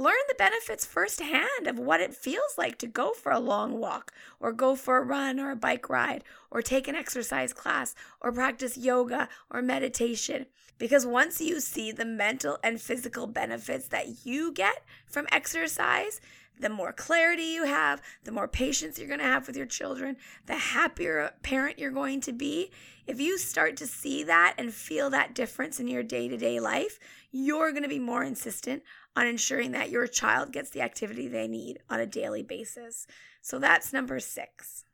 Learn 0.00 0.14
the 0.28 0.36
benefits 0.36 0.86
firsthand 0.86 1.66
of 1.66 1.76
what 1.76 2.00
it 2.00 2.14
feels 2.14 2.56
like 2.56 2.78
to 2.78 2.86
go 2.86 3.12
for 3.12 3.32
a 3.32 3.40
long 3.40 3.80
walk, 3.80 4.12
or 4.38 4.52
go 4.52 4.76
for 4.76 4.96
a 4.96 5.04
run 5.04 5.40
or 5.40 5.50
a 5.50 5.56
bike 5.56 5.90
ride, 5.90 6.22
or 6.52 6.62
take 6.62 6.86
an 6.86 6.94
exercise 6.94 7.52
class, 7.52 7.96
or 8.20 8.30
practice 8.30 8.78
yoga 8.78 9.28
or 9.50 9.60
meditation. 9.60 10.46
Because 10.78 11.04
once 11.04 11.40
you 11.40 11.58
see 11.58 11.90
the 11.90 12.04
mental 12.04 12.58
and 12.62 12.80
physical 12.80 13.26
benefits 13.26 13.88
that 13.88 14.24
you 14.24 14.52
get 14.52 14.84
from 15.04 15.26
exercise, 15.32 16.20
the 16.60 16.68
more 16.68 16.92
clarity 16.92 17.42
you 17.42 17.64
have, 17.64 18.00
the 18.22 18.32
more 18.32 18.46
patience 18.46 18.98
you're 18.98 19.08
going 19.08 19.18
to 19.18 19.26
have 19.26 19.48
with 19.48 19.56
your 19.56 19.66
children, 19.66 20.16
the 20.46 20.56
happier 20.56 21.32
parent 21.42 21.78
you're 21.78 21.90
going 21.90 22.20
to 22.20 22.32
be. 22.32 22.70
If 23.06 23.20
you 23.20 23.38
start 23.38 23.76
to 23.78 23.86
see 23.86 24.22
that 24.24 24.54
and 24.58 24.72
feel 24.72 25.10
that 25.10 25.34
difference 25.34 25.80
in 25.80 25.88
your 25.88 26.02
day 26.02 26.28
to 26.28 26.36
day 26.36 26.60
life, 26.60 27.00
you're 27.30 27.70
going 27.70 27.82
to 27.82 27.88
be 27.88 27.98
more 27.98 28.22
insistent 28.22 28.82
on 29.18 29.26
ensuring 29.26 29.72
that 29.72 29.90
your 29.90 30.06
child 30.06 30.52
gets 30.52 30.70
the 30.70 30.80
activity 30.80 31.26
they 31.26 31.48
need 31.48 31.80
on 31.90 31.98
a 31.98 32.06
daily 32.06 32.44
basis. 32.44 33.04
So 33.42 33.58
that's 33.58 33.92
number 33.92 34.20
six. 34.20 34.84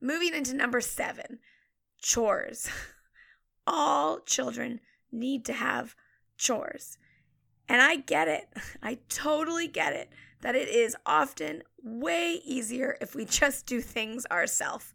Moving 0.00 0.34
into 0.34 0.54
number 0.54 0.80
seven 0.80 1.40
chores. 2.00 2.70
All 3.66 4.20
children 4.20 4.80
need 5.12 5.44
to 5.44 5.52
have 5.52 5.94
chores. 6.38 6.96
And 7.68 7.82
I 7.82 7.96
get 7.96 8.28
it. 8.28 8.48
I 8.82 8.98
totally 9.10 9.68
get 9.68 9.92
it 9.92 10.08
that 10.40 10.54
it 10.54 10.68
is 10.70 10.96
often 11.04 11.62
way 11.82 12.40
easier 12.46 12.96
if 13.02 13.14
we 13.14 13.24
just 13.26 13.66
do 13.66 13.82
things 13.82 14.24
ourselves. 14.30 14.94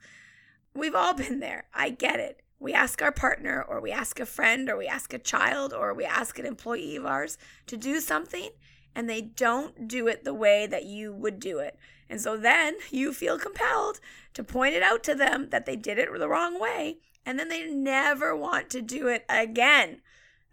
We've 0.73 0.95
all 0.95 1.13
been 1.13 1.39
there. 1.39 1.65
I 1.71 1.91
get 1.91 2.19
it. 2.19 2.41
We 2.61 2.73
ask 2.73 3.01
our 3.01 3.11
partner, 3.11 3.65
or 3.67 3.81
we 3.81 3.91
ask 3.91 4.19
a 4.19 4.25
friend, 4.25 4.69
or 4.69 4.77
we 4.77 4.85
ask 4.85 5.15
a 5.15 5.17
child, 5.17 5.73
or 5.73 5.95
we 5.95 6.05
ask 6.05 6.37
an 6.37 6.45
employee 6.45 6.95
of 6.95 7.07
ours 7.07 7.39
to 7.65 7.75
do 7.75 7.99
something, 7.99 8.51
and 8.93 9.09
they 9.09 9.19
don't 9.19 9.87
do 9.87 10.07
it 10.07 10.23
the 10.23 10.33
way 10.35 10.67
that 10.67 10.85
you 10.85 11.11
would 11.11 11.39
do 11.39 11.57
it. 11.57 11.79
And 12.07 12.21
so 12.21 12.37
then 12.37 12.75
you 12.91 13.13
feel 13.13 13.39
compelled 13.39 13.99
to 14.35 14.43
point 14.43 14.75
it 14.75 14.83
out 14.83 15.03
to 15.05 15.15
them 15.15 15.49
that 15.49 15.65
they 15.65 15.75
did 15.75 15.97
it 15.97 16.07
the 16.15 16.29
wrong 16.29 16.61
way, 16.61 16.99
and 17.25 17.39
then 17.39 17.49
they 17.49 17.65
never 17.65 18.35
want 18.35 18.69
to 18.69 18.81
do 18.83 19.07
it 19.07 19.25
again. 19.27 20.03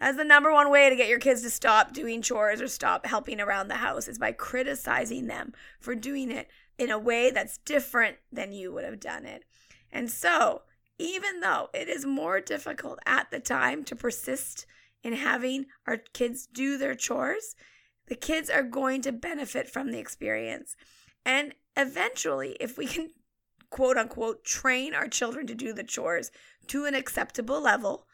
That's 0.01 0.17
the 0.17 0.25
number 0.25 0.51
one 0.51 0.71
way 0.71 0.89
to 0.89 0.97
get 0.97 1.09
your 1.09 1.19
kids 1.19 1.43
to 1.43 1.51
stop 1.51 1.93
doing 1.93 2.23
chores 2.23 2.63
or 2.63 2.69
stop 2.69 3.05
helping 3.05 3.39
around 3.39 3.69
the 3.69 3.75
house 3.75 4.09
is 4.09 4.19
by 4.19 4.33
criticizing 4.33 5.27
them 5.27 5.53
for 5.79 5.95
doing 5.95 6.31
it 6.31 6.49
in 6.79 6.91
a 6.91 6.99
way 6.99 7.31
that's 7.31 7.59
different 7.59 8.17
than 8.33 8.53
you 8.53 8.73
would 8.73 8.85
have 8.85 8.99
done 8.99 9.27
it. 9.27 9.45
And 9.93 10.11
so, 10.11 10.63
even 10.99 11.41
though 11.41 11.69
it 11.73 11.89
is 11.89 12.05
more 12.05 12.41
difficult 12.41 12.99
at 13.07 13.31
the 13.31 13.41
time 13.41 13.85
to 13.85 13.97
persist 13.97 14.67
in 15.03 15.13
having 15.13 15.67
our 15.87 15.99
kids 16.13 16.47
do 16.47 16.77
their 16.77 16.95
chores, 16.95 17.55
the 18.07 18.17
kids 18.17 18.51
are 18.51 18.63
going 18.63 19.03
to 19.03 19.13
benefit 19.13 19.69
from 19.69 19.93
the 19.93 19.99
experience. 19.99 20.77
And 21.25 21.55
eventually, 21.77 22.57
if 22.61 22.77
we 22.77 22.87
can 22.87 23.11
quote 23.71 23.97
unquote 23.97 24.45
train 24.45 24.95
our 24.95 25.09
children 25.09 25.47
to 25.47 25.55
do 25.55 25.73
the 25.73 25.85
chores 25.85 26.31
to 26.69 26.85
an 26.85 26.95
acceptable 26.95 27.61
level, 27.61 28.07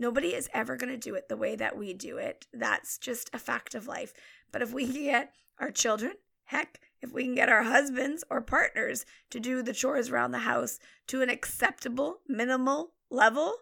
Nobody 0.00 0.28
is 0.28 0.48
ever 0.54 0.76
going 0.76 0.90
to 0.90 0.96
do 0.96 1.14
it 1.14 1.28
the 1.28 1.36
way 1.36 1.56
that 1.56 1.76
we 1.76 1.92
do 1.92 2.16
it. 2.16 2.46
That's 2.54 2.96
just 2.96 3.28
a 3.34 3.38
fact 3.38 3.74
of 3.74 3.86
life. 3.86 4.14
But 4.50 4.62
if 4.62 4.72
we 4.72 4.86
can 4.86 4.94
get 4.94 5.34
our 5.58 5.70
children, 5.70 6.14
heck, 6.44 6.80
if 7.02 7.12
we 7.12 7.24
can 7.24 7.34
get 7.34 7.48
our 7.48 7.62
husbands 7.62 8.24
or 8.30 8.40
partners 8.40 9.06
to 9.30 9.40
do 9.40 9.62
the 9.62 9.72
chores 9.72 10.10
around 10.10 10.32
the 10.32 10.40
house 10.40 10.78
to 11.08 11.22
an 11.22 11.30
acceptable, 11.30 12.20
minimal 12.28 12.92
level, 13.10 13.54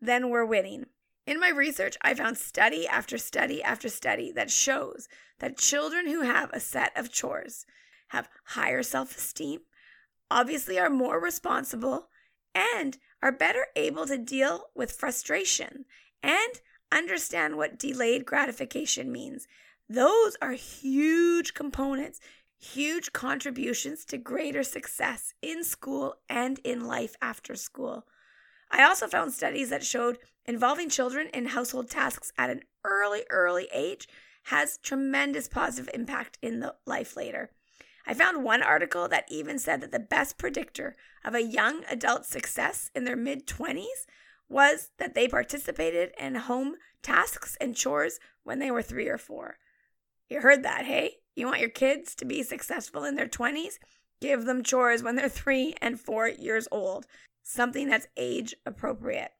then 0.00 0.30
we're 0.30 0.44
winning. 0.44 0.86
In 1.26 1.40
my 1.40 1.48
research, 1.48 1.96
I 2.02 2.14
found 2.14 2.36
study 2.36 2.86
after 2.86 3.16
study 3.18 3.62
after 3.62 3.88
study 3.88 4.30
that 4.32 4.50
shows 4.50 5.08
that 5.38 5.56
children 5.56 6.06
who 6.06 6.20
have 6.20 6.50
a 6.52 6.60
set 6.60 6.96
of 6.96 7.10
chores 7.10 7.66
have 8.08 8.28
higher 8.44 8.82
self 8.82 9.16
esteem, 9.16 9.60
obviously 10.30 10.78
are 10.78 10.90
more 10.90 11.20
responsible, 11.20 12.08
and 12.54 12.98
are 13.22 13.32
better 13.32 13.66
able 13.74 14.06
to 14.06 14.18
deal 14.18 14.66
with 14.74 14.92
frustration 14.92 15.86
and 16.22 16.60
understand 16.92 17.56
what 17.56 17.78
delayed 17.78 18.26
gratification 18.26 19.10
means. 19.10 19.48
Those 19.88 20.36
are 20.40 20.52
huge 20.52 21.54
components, 21.54 22.20
huge 22.64 23.12
contributions 23.12 24.04
to 24.06 24.18
greater 24.18 24.62
success 24.62 25.34
in 25.42 25.62
school 25.62 26.16
and 26.28 26.58
in 26.60 26.86
life 26.86 27.14
after 27.20 27.54
school. 27.54 28.06
I 28.70 28.82
also 28.84 29.06
found 29.06 29.32
studies 29.32 29.70
that 29.70 29.84
showed 29.84 30.18
involving 30.46 30.88
children 30.88 31.28
in 31.34 31.46
household 31.46 31.90
tasks 31.90 32.32
at 32.38 32.50
an 32.50 32.62
early, 32.84 33.22
early 33.30 33.68
age 33.72 34.08
has 34.44 34.78
tremendous 34.78 35.48
positive 35.48 35.90
impact 35.94 36.38
in 36.42 36.60
the 36.60 36.74
life 36.86 37.16
later. 37.16 37.50
I 38.06 38.14
found 38.14 38.44
one 38.44 38.62
article 38.62 39.08
that 39.08 39.24
even 39.28 39.58
said 39.58 39.80
that 39.80 39.92
the 39.92 39.98
best 39.98 40.36
predictor 40.36 40.94
of 41.24 41.34
a 41.34 41.42
young 41.42 41.84
adult's 41.90 42.28
success 42.28 42.90
in 42.94 43.04
their 43.04 43.16
mid 43.16 43.46
20s 43.46 44.06
was 44.48 44.90
that 44.98 45.14
they 45.14 45.28
participated 45.28 46.12
in 46.18 46.34
home 46.34 46.76
tasks 47.02 47.56
and 47.60 47.74
chores 47.74 48.20
when 48.42 48.58
they 48.58 48.70
were 48.70 48.82
three 48.82 49.08
or 49.08 49.18
four. 49.18 49.56
You 50.28 50.40
heard 50.40 50.62
that, 50.62 50.84
hey? 50.84 51.16
You 51.34 51.46
want 51.46 51.60
your 51.60 51.70
kids 51.70 52.14
to 52.16 52.24
be 52.24 52.42
successful 52.42 53.04
in 53.04 53.16
their 53.16 53.28
20s? 53.28 53.74
Give 54.20 54.44
them 54.44 54.62
chores 54.62 55.02
when 55.02 55.16
they're 55.16 55.28
three 55.30 55.74
and 55.80 56.00
four 56.00 56.28
years 56.28 56.68
old, 56.70 57.06
something 57.42 57.88
that's 57.88 58.08
age 58.16 58.54
appropriate. 58.64 59.32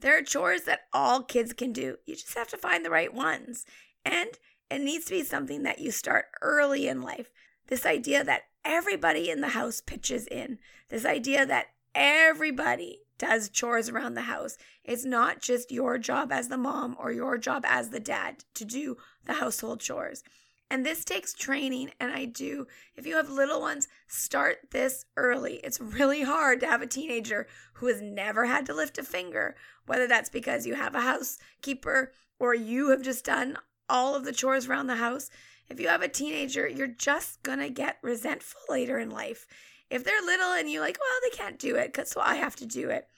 There 0.00 0.16
are 0.16 0.22
chores 0.22 0.62
that 0.62 0.86
all 0.92 1.22
kids 1.22 1.52
can 1.52 1.72
do. 1.72 1.96
You 2.06 2.14
just 2.14 2.34
have 2.34 2.48
to 2.48 2.56
find 2.56 2.84
the 2.84 2.90
right 2.90 3.12
ones. 3.12 3.66
And 4.04 4.30
it 4.70 4.80
needs 4.80 5.04
to 5.06 5.12
be 5.12 5.24
something 5.24 5.62
that 5.64 5.78
you 5.78 5.90
start 5.90 6.26
early 6.40 6.88
in 6.88 7.02
life. 7.02 7.30
This 7.66 7.84
idea 7.84 8.24
that 8.24 8.44
everybody 8.64 9.30
in 9.30 9.40
the 9.40 9.48
house 9.48 9.80
pitches 9.80 10.26
in, 10.26 10.58
this 10.88 11.04
idea 11.04 11.44
that 11.46 11.66
everybody 11.94 13.00
does 13.18 13.50
chores 13.50 13.90
around 13.90 14.14
the 14.14 14.22
house. 14.22 14.56
It's 14.82 15.04
not 15.04 15.42
just 15.42 15.70
your 15.70 15.98
job 15.98 16.32
as 16.32 16.48
the 16.48 16.56
mom 16.56 16.96
or 16.98 17.12
your 17.12 17.36
job 17.36 17.64
as 17.66 17.90
the 17.90 18.00
dad 18.00 18.44
to 18.54 18.64
do 18.64 18.96
the 19.26 19.34
household 19.34 19.80
chores. 19.80 20.22
And 20.70 20.86
this 20.86 21.04
takes 21.04 21.34
training, 21.34 21.90
and 21.98 22.12
I 22.12 22.26
do. 22.26 22.68
If 22.94 23.04
you 23.04 23.16
have 23.16 23.28
little 23.28 23.60
ones, 23.60 23.88
start 24.06 24.70
this 24.70 25.04
early. 25.16 25.54
It's 25.64 25.80
really 25.80 26.22
hard 26.22 26.60
to 26.60 26.68
have 26.68 26.80
a 26.80 26.86
teenager 26.86 27.48
who 27.74 27.88
has 27.88 28.00
never 28.00 28.46
had 28.46 28.66
to 28.66 28.74
lift 28.74 28.96
a 28.96 29.02
finger, 29.02 29.56
whether 29.86 30.06
that's 30.06 30.30
because 30.30 30.66
you 30.66 30.74
have 30.74 30.94
a 30.94 31.00
housekeeper 31.00 32.12
or 32.38 32.54
you 32.54 32.90
have 32.90 33.02
just 33.02 33.24
done 33.24 33.58
all 33.88 34.14
of 34.14 34.24
the 34.24 34.32
chores 34.32 34.68
around 34.68 34.86
the 34.86 34.96
house. 34.96 35.28
If 35.68 35.80
you 35.80 35.88
have 35.88 36.02
a 36.02 36.08
teenager, 36.08 36.68
you're 36.68 36.86
just 36.86 37.42
to 37.44 37.68
get 37.68 37.98
resentful 38.02 38.60
later 38.68 38.98
in 38.98 39.10
life. 39.10 39.46
If 39.90 40.04
they're 40.04 40.22
little 40.22 40.52
and 40.52 40.70
you're 40.70 40.82
like, 40.82 40.98
well, 41.00 41.18
they 41.22 41.36
can't 41.36 41.58
do 41.58 41.74
it, 41.74 41.98
so 42.06 42.20
I 42.20 42.36
have 42.36 42.54
to 42.56 42.66
do 42.66 42.90
it. 42.90 43.08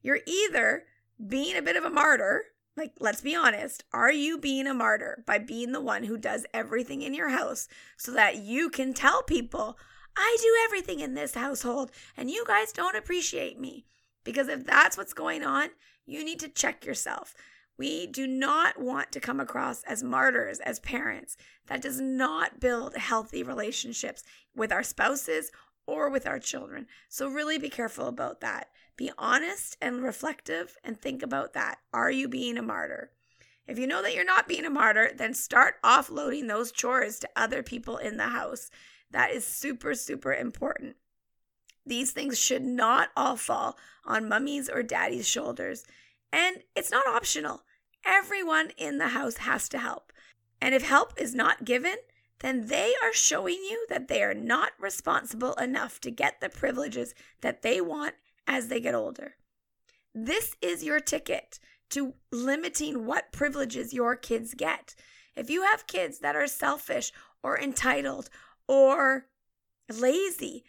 You're 0.00 0.20
either 0.26 0.84
being 1.26 1.56
a 1.56 1.62
bit 1.62 1.76
of 1.76 1.84
a 1.84 1.90
martyr, 1.90 2.44
like, 2.76 2.92
let's 3.00 3.20
be 3.20 3.34
honest, 3.34 3.84
are 3.92 4.12
you 4.12 4.38
being 4.38 4.66
a 4.66 4.74
martyr 4.74 5.22
by 5.26 5.38
being 5.38 5.72
the 5.72 5.80
one 5.80 6.04
who 6.04 6.16
does 6.16 6.46
everything 6.54 7.02
in 7.02 7.14
your 7.14 7.28
house 7.28 7.68
so 7.96 8.12
that 8.12 8.36
you 8.36 8.70
can 8.70 8.94
tell 8.94 9.22
people, 9.22 9.78
I 10.16 10.36
do 10.40 10.54
everything 10.64 11.00
in 11.00 11.14
this 11.14 11.34
household 11.34 11.90
and 12.16 12.30
you 12.30 12.44
guys 12.46 12.72
don't 12.72 12.96
appreciate 12.96 13.60
me? 13.60 13.84
Because 14.24 14.48
if 14.48 14.64
that's 14.64 14.96
what's 14.96 15.12
going 15.12 15.44
on, 15.44 15.68
you 16.06 16.24
need 16.24 16.40
to 16.40 16.48
check 16.48 16.84
yourself. 16.84 17.34
We 17.78 18.06
do 18.06 18.26
not 18.26 18.80
want 18.80 19.12
to 19.12 19.20
come 19.20 19.40
across 19.40 19.82
as 19.84 20.02
martyrs 20.02 20.60
as 20.60 20.78
parents. 20.80 21.36
That 21.66 21.82
does 21.82 22.00
not 22.00 22.60
build 22.60 22.96
healthy 22.96 23.42
relationships 23.42 24.22
with 24.54 24.72
our 24.72 24.82
spouses 24.82 25.50
or 25.86 26.10
with 26.10 26.26
our 26.26 26.38
children. 26.38 26.86
So, 27.08 27.28
really 27.28 27.58
be 27.58 27.68
careful 27.68 28.06
about 28.06 28.40
that. 28.40 28.68
Be 28.96 29.10
honest 29.18 29.76
and 29.80 30.02
reflective 30.02 30.76
and 30.84 31.00
think 31.00 31.22
about 31.22 31.54
that. 31.54 31.78
Are 31.92 32.10
you 32.10 32.28
being 32.28 32.58
a 32.58 32.62
martyr? 32.62 33.10
If 33.66 33.78
you 33.78 33.86
know 33.86 34.02
that 34.02 34.14
you're 34.14 34.24
not 34.24 34.48
being 34.48 34.64
a 34.64 34.70
martyr, 34.70 35.10
then 35.14 35.34
start 35.34 35.80
offloading 35.82 36.48
those 36.48 36.72
chores 36.72 37.18
to 37.20 37.28
other 37.36 37.62
people 37.62 37.96
in 37.96 38.16
the 38.16 38.28
house. 38.28 38.70
That 39.10 39.30
is 39.30 39.46
super, 39.46 39.94
super 39.94 40.34
important. 40.34 40.96
These 41.86 42.12
things 42.12 42.38
should 42.38 42.62
not 42.62 43.10
all 43.16 43.36
fall 43.36 43.76
on 44.04 44.28
mummy's 44.28 44.68
or 44.68 44.82
daddy's 44.82 45.28
shoulders. 45.28 45.84
And 46.32 46.58
it's 46.74 46.90
not 46.90 47.06
optional. 47.06 47.62
Everyone 48.04 48.70
in 48.76 48.98
the 48.98 49.08
house 49.08 49.38
has 49.38 49.68
to 49.70 49.78
help. 49.78 50.12
And 50.60 50.74
if 50.74 50.82
help 50.82 51.12
is 51.20 51.34
not 51.34 51.64
given, 51.64 51.96
then 52.42 52.66
they 52.66 52.92
are 53.02 53.12
showing 53.12 53.54
you 53.54 53.86
that 53.88 54.08
they 54.08 54.22
are 54.22 54.34
not 54.34 54.72
responsible 54.78 55.54
enough 55.54 56.00
to 56.00 56.10
get 56.10 56.40
the 56.40 56.48
privileges 56.48 57.14
that 57.40 57.62
they 57.62 57.80
want 57.80 58.14
as 58.46 58.68
they 58.68 58.80
get 58.80 58.94
older. 58.94 59.36
This 60.14 60.56
is 60.60 60.84
your 60.84 61.00
ticket 61.00 61.58
to 61.90 62.14
limiting 62.30 63.06
what 63.06 63.32
privileges 63.32 63.94
your 63.94 64.16
kids 64.16 64.54
get. 64.54 64.94
If 65.36 65.48
you 65.48 65.62
have 65.62 65.86
kids 65.86 66.18
that 66.18 66.36
are 66.36 66.46
selfish 66.46 67.12
or 67.42 67.58
entitled 67.58 68.28
or 68.66 69.26
lazy, 69.88 70.64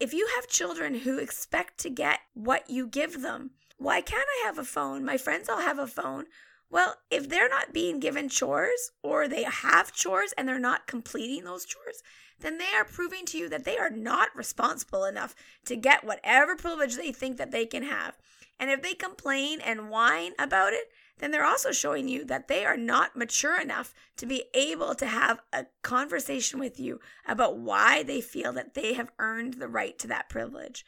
if 0.00 0.12
you 0.12 0.28
have 0.34 0.48
children 0.48 1.00
who 1.00 1.18
expect 1.18 1.78
to 1.78 1.90
get 1.90 2.20
what 2.34 2.68
you 2.68 2.86
give 2.86 3.22
them, 3.22 3.50
why 3.76 4.00
can't 4.00 4.28
I 4.42 4.46
have 4.46 4.58
a 4.58 4.64
phone? 4.64 5.04
My 5.04 5.18
friends 5.18 5.48
all 5.48 5.60
have 5.60 5.78
a 5.78 5.86
phone. 5.86 6.24
Well, 6.70 6.96
if 7.10 7.28
they're 7.28 7.48
not 7.48 7.72
being 7.72 8.00
given 8.00 8.28
chores 8.28 8.90
or 9.02 9.28
they 9.28 9.44
have 9.44 9.92
chores 9.92 10.34
and 10.36 10.48
they're 10.48 10.58
not 10.58 10.86
completing 10.86 11.44
those 11.44 11.64
chores, 11.64 12.02
then 12.40 12.58
they 12.58 12.74
are 12.74 12.84
proving 12.84 13.24
to 13.26 13.38
you 13.38 13.48
that 13.48 13.64
they 13.64 13.78
are 13.78 13.90
not 13.90 14.34
responsible 14.34 15.04
enough 15.04 15.34
to 15.64 15.76
get 15.76 16.04
whatever 16.04 16.56
privilege 16.56 16.96
they 16.96 17.12
think 17.12 17.36
that 17.38 17.50
they 17.50 17.66
can 17.66 17.82
have. 17.82 18.18
And 18.58 18.70
if 18.70 18.82
they 18.82 18.94
complain 18.94 19.60
and 19.60 19.90
whine 19.90 20.32
about 20.38 20.72
it, 20.72 20.90
then 21.18 21.30
they're 21.30 21.46
also 21.46 21.72
showing 21.72 22.08
you 22.08 22.24
that 22.24 22.48
they 22.48 22.64
are 22.64 22.76
not 22.76 23.16
mature 23.16 23.58
enough 23.58 23.94
to 24.16 24.26
be 24.26 24.44
able 24.52 24.94
to 24.94 25.06
have 25.06 25.40
a 25.52 25.66
conversation 25.82 26.58
with 26.58 26.78
you 26.78 27.00
about 27.26 27.58
why 27.58 28.02
they 28.02 28.20
feel 28.20 28.52
that 28.52 28.74
they 28.74 28.94
have 28.94 29.12
earned 29.18 29.54
the 29.54 29.68
right 29.68 29.98
to 29.98 30.06
that 30.08 30.28
privilege. 30.28 30.84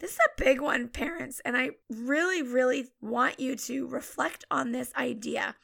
This 0.00 0.12
is 0.12 0.18
a 0.18 0.42
big 0.42 0.60
one, 0.60 0.88
parents, 0.88 1.40
and 1.44 1.56
I 1.56 1.70
really, 1.90 2.42
really 2.42 2.88
want 3.00 3.40
you 3.40 3.56
to 3.56 3.86
reflect 3.88 4.44
on 4.50 4.70
this 4.70 4.92
idea 4.96 5.56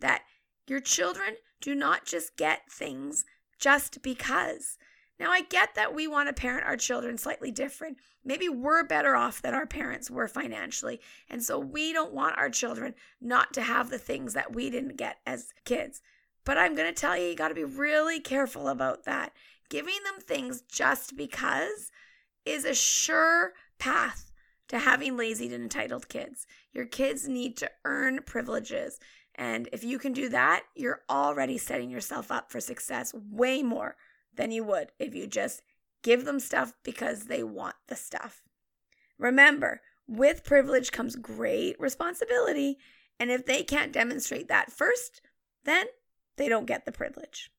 that 0.00 0.22
your 0.66 0.80
children 0.80 1.36
do 1.60 1.74
not 1.74 2.06
just 2.06 2.36
get 2.36 2.70
things 2.70 3.24
just 3.58 4.02
because. 4.02 4.78
Now, 5.20 5.30
I 5.30 5.42
get 5.42 5.74
that 5.74 5.94
we 5.94 6.08
want 6.08 6.28
to 6.28 6.32
parent 6.32 6.64
our 6.64 6.76
children 6.76 7.18
slightly 7.18 7.50
different. 7.50 7.98
Maybe 8.24 8.48
we're 8.48 8.84
better 8.84 9.14
off 9.14 9.42
than 9.42 9.54
our 9.54 9.66
parents 9.66 10.10
were 10.10 10.28
financially. 10.28 11.00
And 11.28 11.42
so 11.42 11.58
we 11.58 11.92
don't 11.92 12.12
want 12.12 12.38
our 12.38 12.50
children 12.50 12.94
not 13.20 13.52
to 13.54 13.62
have 13.62 13.90
the 13.90 13.98
things 13.98 14.34
that 14.34 14.54
we 14.54 14.70
didn't 14.70 14.96
get 14.96 15.18
as 15.26 15.52
kids. 15.64 16.02
But 16.44 16.58
I'm 16.58 16.74
going 16.74 16.92
to 16.92 17.00
tell 17.00 17.16
you, 17.16 17.28
you 17.28 17.36
got 17.36 17.48
to 17.48 17.54
be 17.54 17.64
really 17.64 18.18
careful 18.18 18.68
about 18.68 19.04
that. 19.04 19.32
Giving 19.68 20.02
them 20.04 20.20
things 20.20 20.62
just 20.62 21.16
because 21.16 21.92
is 22.44 22.64
a 22.64 22.74
sure 22.74 23.52
path 23.78 24.30
to 24.68 24.78
having 24.78 25.16
lazy 25.16 25.46
and 25.46 25.54
entitled 25.54 26.08
kids. 26.08 26.46
Your 26.72 26.86
kids 26.86 27.28
need 27.28 27.56
to 27.58 27.70
earn 27.84 28.20
privileges. 28.24 28.98
And 29.34 29.68
if 29.72 29.84
you 29.84 29.98
can 29.98 30.12
do 30.12 30.28
that, 30.30 30.64
you're 30.74 31.02
already 31.10 31.58
setting 31.58 31.90
yourself 31.90 32.30
up 32.30 32.50
for 32.50 32.60
success 32.60 33.12
way 33.14 33.62
more 33.62 33.96
than 34.34 34.50
you 34.50 34.64
would 34.64 34.92
if 34.98 35.14
you 35.14 35.26
just 35.26 35.62
give 36.02 36.24
them 36.24 36.40
stuff 36.40 36.72
because 36.82 37.24
they 37.24 37.42
want 37.42 37.76
the 37.88 37.96
stuff. 37.96 38.42
Remember, 39.18 39.80
with 40.06 40.44
privilege 40.44 40.92
comes 40.92 41.16
great 41.16 41.78
responsibility. 41.80 42.78
And 43.18 43.30
if 43.30 43.46
they 43.46 43.62
can't 43.62 43.92
demonstrate 43.92 44.48
that 44.48 44.72
first, 44.72 45.20
then 45.64 45.86
they 46.36 46.48
don't 46.48 46.66
get 46.66 46.84
the 46.84 46.92
privilege. 46.92 47.50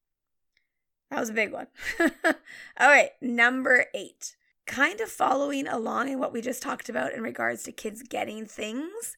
That 1.10 1.20
was 1.20 1.30
a 1.30 1.34
big 1.34 1.52
one. 1.52 1.68
All 2.00 2.90
right, 2.90 3.12
number 3.22 3.86
eight. 3.94 4.36
Kind 4.66 5.00
of 5.00 5.10
following 5.10 5.68
along 5.68 6.10
in 6.10 6.20
what 6.20 6.34
we 6.34 6.42
just 6.42 6.62
talked 6.62 6.90
about 6.90 7.14
in 7.14 7.22
regards 7.22 7.64
to 7.64 7.72
kids 7.72 8.02
getting 8.02 8.46
things, 8.46 9.16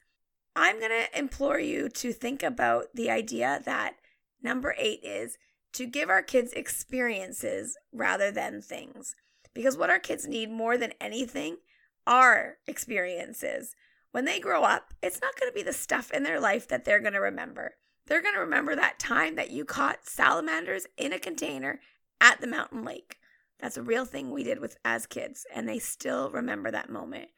I'm 0.55 0.79
going 0.79 0.91
to 0.91 1.17
implore 1.17 1.59
you 1.59 1.87
to 1.89 2.11
think 2.11 2.43
about 2.43 2.87
the 2.93 3.09
idea 3.09 3.61
that 3.65 3.95
number 4.41 4.75
eight 4.77 4.99
is 5.03 5.37
to 5.73 5.85
give 5.85 6.09
our 6.09 6.21
kids 6.21 6.51
experiences 6.53 7.77
rather 7.93 8.31
than 8.31 8.61
things. 8.61 9.15
Because 9.53 9.77
what 9.77 9.89
our 9.89 9.99
kids 9.99 10.27
need 10.27 10.49
more 10.49 10.77
than 10.77 10.93
anything 10.99 11.57
are 12.05 12.57
experiences. 12.65 13.75
When 14.11 14.25
they 14.25 14.39
grow 14.39 14.63
up, 14.63 14.93
it's 15.01 15.21
not 15.21 15.39
going 15.39 15.51
to 15.51 15.55
be 15.55 15.63
the 15.63 15.73
stuff 15.73 16.11
in 16.11 16.23
their 16.23 16.39
life 16.39 16.67
that 16.67 16.85
they're 16.85 16.99
going 16.99 17.13
to 17.13 17.19
remember. 17.19 17.75
They're 18.07 18.21
going 18.21 18.35
to 18.35 18.41
remember 18.41 18.75
that 18.75 18.99
time 18.99 19.35
that 19.35 19.51
you 19.51 19.65
caught 19.65 20.07
salamanders 20.07 20.87
in 20.97 21.13
a 21.13 21.19
container 21.19 21.79
at 22.19 22.41
the 22.41 22.47
mountain 22.47 22.83
lake. 22.83 23.17
That's 23.59 23.77
a 23.77 23.83
real 23.83 24.05
thing 24.05 24.31
we 24.31 24.43
did 24.43 24.59
with 24.59 24.77
as 24.85 25.05
kids, 25.05 25.45
and 25.53 25.67
they 25.67 25.79
still 25.79 26.29
remember 26.29 26.71
that 26.71 26.89
moment. 26.89 27.29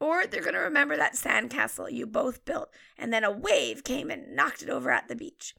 Or 0.00 0.26
they're 0.26 0.42
going 0.42 0.54
to 0.54 0.60
remember 0.60 0.96
that 0.96 1.14
sandcastle 1.14 1.92
you 1.92 2.06
both 2.06 2.44
built, 2.44 2.70
and 2.96 3.12
then 3.12 3.24
a 3.24 3.30
wave 3.30 3.84
came 3.84 4.10
and 4.10 4.34
knocked 4.34 4.62
it 4.62 4.70
over 4.70 4.90
at 4.90 5.08
the 5.08 5.16
beach 5.16 5.54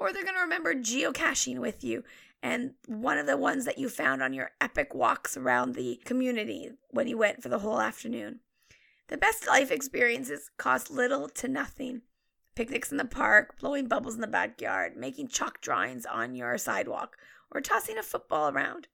or 0.00 0.12
they're 0.12 0.24
going 0.24 0.34
to 0.34 0.40
remember 0.40 0.74
geocaching 0.74 1.58
with 1.58 1.84
you 1.84 2.02
and 2.42 2.72
one 2.86 3.18
of 3.18 3.26
the 3.26 3.36
ones 3.36 3.66
that 3.66 3.78
you 3.78 3.88
found 3.88 4.22
on 4.22 4.32
your 4.32 4.50
epic 4.60 4.94
walks 4.94 5.36
around 5.36 5.74
the 5.74 6.00
community 6.06 6.70
when 6.88 7.06
you 7.06 7.18
went 7.18 7.42
for 7.42 7.50
the 7.50 7.58
whole 7.58 7.80
afternoon. 7.80 8.40
The 9.08 9.18
best 9.18 9.46
life 9.46 9.70
experiences 9.70 10.50
cost 10.56 10.90
little 10.90 11.28
to 11.28 11.48
nothing. 11.48 12.00
Picnics 12.56 12.90
in 12.90 12.96
the 12.96 13.04
park, 13.04 13.60
blowing 13.60 13.88
bubbles 13.88 14.14
in 14.14 14.22
the 14.22 14.26
backyard, 14.26 14.96
making 14.96 15.28
chalk 15.28 15.60
drawings 15.60 16.06
on 16.06 16.34
your 16.34 16.56
sidewalk, 16.56 17.16
or 17.50 17.60
tossing 17.60 17.98
a 17.98 18.02
football 18.02 18.50
around. 18.50 18.88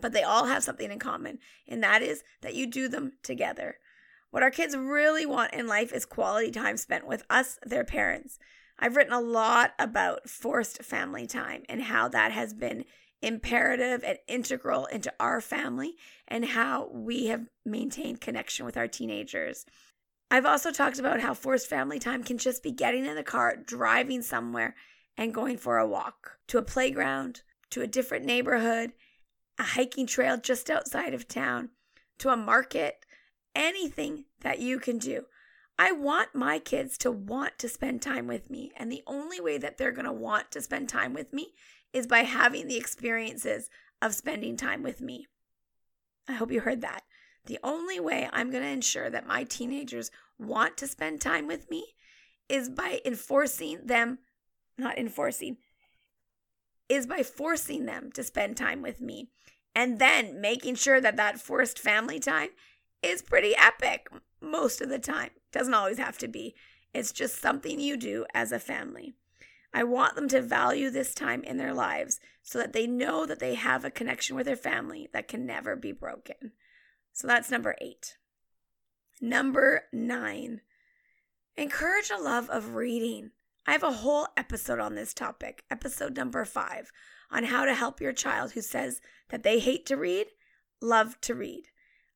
But 0.00 0.12
they 0.12 0.22
all 0.22 0.46
have 0.46 0.62
something 0.62 0.90
in 0.90 0.98
common, 0.98 1.38
and 1.68 1.82
that 1.82 2.02
is 2.02 2.22
that 2.42 2.54
you 2.54 2.66
do 2.66 2.88
them 2.88 3.12
together. 3.22 3.76
What 4.30 4.42
our 4.42 4.50
kids 4.50 4.76
really 4.76 5.26
want 5.26 5.52
in 5.52 5.66
life 5.66 5.92
is 5.92 6.04
quality 6.04 6.50
time 6.50 6.76
spent 6.76 7.06
with 7.06 7.24
us, 7.28 7.58
their 7.64 7.84
parents. 7.84 8.38
I've 8.78 8.96
written 8.96 9.12
a 9.12 9.20
lot 9.20 9.72
about 9.78 10.28
forced 10.28 10.82
family 10.82 11.26
time 11.26 11.64
and 11.68 11.82
how 11.82 12.08
that 12.08 12.32
has 12.32 12.54
been 12.54 12.84
imperative 13.22 14.02
and 14.02 14.18
integral 14.26 14.86
into 14.86 15.12
our 15.20 15.40
family 15.40 15.96
and 16.26 16.44
how 16.44 16.88
we 16.92 17.26
have 17.26 17.48
maintained 17.64 18.20
connection 18.20 18.64
with 18.64 18.76
our 18.76 18.88
teenagers. 18.88 19.66
I've 20.30 20.46
also 20.46 20.70
talked 20.70 20.98
about 20.98 21.20
how 21.20 21.34
forced 21.34 21.66
family 21.66 21.98
time 21.98 22.22
can 22.22 22.38
just 22.38 22.62
be 22.62 22.70
getting 22.70 23.04
in 23.04 23.16
the 23.16 23.22
car, 23.22 23.56
driving 23.56 24.22
somewhere, 24.22 24.76
and 25.16 25.34
going 25.34 25.58
for 25.58 25.76
a 25.76 25.86
walk 25.86 26.38
to 26.46 26.56
a 26.56 26.62
playground, 26.62 27.42
to 27.70 27.82
a 27.82 27.86
different 27.86 28.24
neighborhood, 28.24 28.92
a 29.60 29.62
hiking 29.62 30.06
trail 30.06 30.38
just 30.38 30.70
outside 30.70 31.12
of 31.12 31.28
town, 31.28 31.68
to 32.18 32.30
a 32.30 32.36
market, 32.36 33.04
anything 33.54 34.24
that 34.40 34.58
you 34.58 34.78
can 34.78 34.96
do. 34.96 35.26
I 35.78 35.92
want 35.92 36.34
my 36.34 36.58
kids 36.58 36.96
to 36.98 37.10
want 37.10 37.58
to 37.58 37.68
spend 37.68 38.00
time 38.00 38.26
with 38.26 38.50
me. 38.50 38.72
And 38.76 38.90
the 38.90 39.02
only 39.06 39.38
way 39.38 39.58
that 39.58 39.76
they're 39.76 39.92
going 39.92 40.06
to 40.06 40.12
want 40.12 40.50
to 40.52 40.62
spend 40.62 40.88
time 40.88 41.12
with 41.12 41.32
me 41.32 41.52
is 41.92 42.06
by 42.06 42.20
having 42.20 42.68
the 42.68 42.76
experiences 42.76 43.68
of 44.00 44.14
spending 44.14 44.56
time 44.56 44.82
with 44.82 45.02
me. 45.02 45.26
I 46.26 46.32
hope 46.32 46.50
you 46.50 46.60
heard 46.60 46.80
that. 46.80 47.02
The 47.44 47.58
only 47.62 48.00
way 48.00 48.30
I'm 48.32 48.50
going 48.50 48.62
to 48.62 48.68
ensure 48.68 49.10
that 49.10 49.26
my 49.26 49.44
teenagers 49.44 50.10
want 50.38 50.78
to 50.78 50.86
spend 50.86 51.20
time 51.20 51.46
with 51.46 51.70
me 51.70 51.84
is 52.48 52.70
by 52.70 53.00
enforcing 53.04 53.80
them, 53.84 54.20
not 54.78 54.98
enforcing, 54.98 55.58
is 56.90 57.06
by 57.06 57.22
forcing 57.22 57.86
them 57.86 58.10
to 58.12 58.24
spend 58.24 58.56
time 58.56 58.82
with 58.82 59.00
me. 59.00 59.30
And 59.74 60.00
then 60.00 60.40
making 60.40 60.74
sure 60.74 61.00
that 61.00 61.16
that 61.16 61.40
forced 61.40 61.78
family 61.78 62.18
time 62.18 62.50
is 63.02 63.22
pretty 63.22 63.54
epic 63.56 64.08
most 64.40 64.80
of 64.80 64.88
the 64.88 64.98
time. 64.98 65.30
Doesn't 65.52 65.74
always 65.74 65.98
have 65.98 66.18
to 66.18 66.28
be. 66.28 66.56
It's 66.92 67.12
just 67.12 67.40
something 67.40 67.78
you 67.78 67.96
do 67.96 68.26
as 68.34 68.50
a 68.50 68.58
family. 68.58 69.14
I 69.72 69.84
want 69.84 70.16
them 70.16 70.26
to 70.28 70.42
value 70.42 70.90
this 70.90 71.14
time 71.14 71.44
in 71.44 71.56
their 71.56 71.72
lives 71.72 72.18
so 72.42 72.58
that 72.58 72.72
they 72.72 72.88
know 72.88 73.24
that 73.24 73.38
they 73.38 73.54
have 73.54 73.84
a 73.84 73.90
connection 73.90 74.34
with 74.34 74.46
their 74.46 74.56
family 74.56 75.08
that 75.12 75.28
can 75.28 75.46
never 75.46 75.76
be 75.76 75.92
broken. 75.92 76.52
So 77.12 77.28
that's 77.28 77.50
number 77.50 77.76
eight. 77.80 78.16
Number 79.20 79.82
nine, 79.92 80.62
encourage 81.56 82.10
a 82.10 82.20
love 82.20 82.50
of 82.50 82.74
reading. 82.74 83.30
I 83.70 83.74
have 83.74 83.84
a 83.84 83.92
whole 83.92 84.26
episode 84.36 84.80
on 84.80 84.96
this 84.96 85.14
topic, 85.14 85.62
episode 85.70 86.16
number 86.16 86.44
five, 86.44 86.90
on 87.30 87.44
how 87.44 87.64
to 87.64 87.72
help 87.72 88.00
your 88.00 88.12
child 88.12 88.50
who 88.50 88.62
says 88.62 89.00
that 89.28 89.44
they 89.44 89.60
hate 89.60 89.86
to 89.86 89.96
read, 89.96 90.26
love 90.82 91.20
to 91.20 91.36
read. 91.36 91.68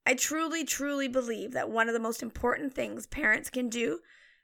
I 0.05 0.15
truly, 0.15 0.65
truly 0.65 1.07
believe 1.07 1.53
that 1.53 1.71
one 1.71 1.87
of 1.87 1.95
the 1.95 2.01
most 2.01 2.25
important 2.25 2.75
things 2.75 3.07
parents 3.07 3.51
can 3.51 3.69
do 3.69 4.01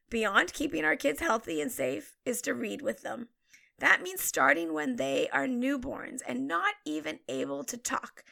beyond 0.08 0.52
keeping 0.52 0.84
our 0.84 0.94
kids 0.94 1.18
healthy 1.18 1.60
and 1.60 1.72
safe 1.72 2.14
is 2.24 2.40
to 2.42 2.54
read 2.54 2.80
with 2.80 3.02
them. 3.02 3.26
That 3.80 4.02
means 4.02 4.22
starting 4.22 4.72
when 4.72 4.94
they 4.94 5.28
are 5.32 5.48
newborns 5.48 6.20
and 6.28 6.46
not 6.46 6.74
even 6.84 7.18
able 7.28 7.64
to 7.64 7.76
talk, 7.76 8.22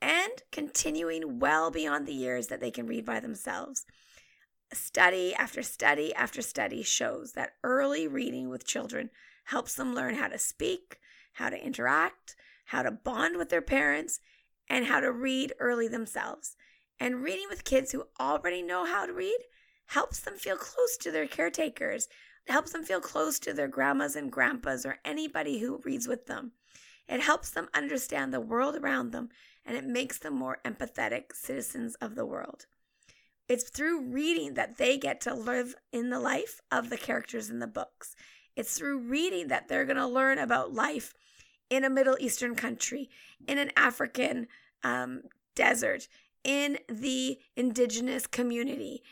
and 0.00 0.44
continuing 0.52 1.40
well 1.40 1.72
beyond 1.72 2.06
the 2.06 2.14
years 2.14 2.46
that 2.46 2.60
they 2.60 2.70
can 2.70 2.86
read 2.86 3.04
by 3.04 3.18
themselves. 3.18 3.84
Study 4.72 5.34
after 5.34 5.62
study 5.62 6.14
after 6.14 6.42
study 6.42 6.82
shows 6.82 7.32
that 7.32 7.54
early 7.64 8.06
reading 8.06 8.50
with 8.50 8.66
children 8.66 9.10
helps 9.44 9.74
them 9.74 9.94
learn 9.94 10.16
how 10.16 10.28
to 10.28 10.38
speak, 10.38 10.98
how 11.32 11.48
to 11.48 11.64
interact, 11.64 12.36
how 12.66 12.82
to 12.82 12.90
bond 12.90 13.38
with 13.38 13.48
their 13.48 13.62
parents, 13.62 14.20
and 14.68 14.86
how 14.86 15.00
to 15.00 15.10
read 15.10 15.54
early 15.58 15.88
themselves. 15.88 16.54
And 17.00 17.22
reading 17.22 17.46
with 17.48 17.64
kids 17.64 17.92
who 17.92 18.08
already 18.20 18.60
know 18.60 18.84
how 18.84 19.06
to 19.06 19.12
read 19.12 19.38
helps 19.86 20.20
them 20.20 20.34
feel 20.34 20.56
close 20.56 20.98
to 20.98 21.10
their 21.10 21.26
caretakers, 21.26 22.08
helps 22.46 22.72
them 22.72 22.84
feel 22.84 23.00
close 23.00 23.38
to 23.38 23.54
their 23.54 23.68
grandmas 23.68 24.16
and 24.16 24.30
grandpas 24.30 24.84
or 24.84 24.98
anybody 25.04 25.60
who 25.60 25.80
reads 25.84 26.06
with 26.06 26.26
them. 26.26 26.52
It 27.08 27.20
helps 27.20 27.50
them 27.50 27.68
understand 27.72 28.34
the 28.34 28.40
world 28.40 28.76
around 28.76 29.12
them 29.12 29.30
and 29.64 29.76
it 29.76 29.84
makes 29.84 30.18
them 30.18 30.34
more 30.34 30.58
empathetic 30.64 31.32
citizens 31.32 31.94
of 31.96 32.14
the 32.14 32.26
world. 32.26 32.66
It's 33.48 33.70
through 33.70 34.02
reading 34.10 34.54
that 34.54 34.76
they 34.76 34.98
get 34.98 35.20
to 35.22 35.34
live 35.34 35.74
in 35.90 36.10
the 36.10 36.20
life 36.20 36.60
of 36.70 36.90
the 36.90 36.98
characters 36.98 37.48
in 37.48 37.60
the 37.60 37.66
books. 37.66 38.14
It's 38.54 38.76
through 38.76 38.98
reading 38.98 39.48
that 39.48 39.68
they're 39.68 39.86
going 39.86 39.96
to 39.96 40.06
learn 40.06 40.38
about 40.38 40.74
life 40.74 41.14
in 41.70 41.84
a 41.84 41.90
Middle 41.90 42.16
Eastern 42.20 42.54
country, 42.54 43.08
in 43.46 43.58
an 43.58 43.70
African 43.76 44.48
um, 44.82 45.22
desert, 45.54 46.08
in 46.44 46.78
the 46.88 47.38
indigenous 47.56 48.26
community. 48.26 49.02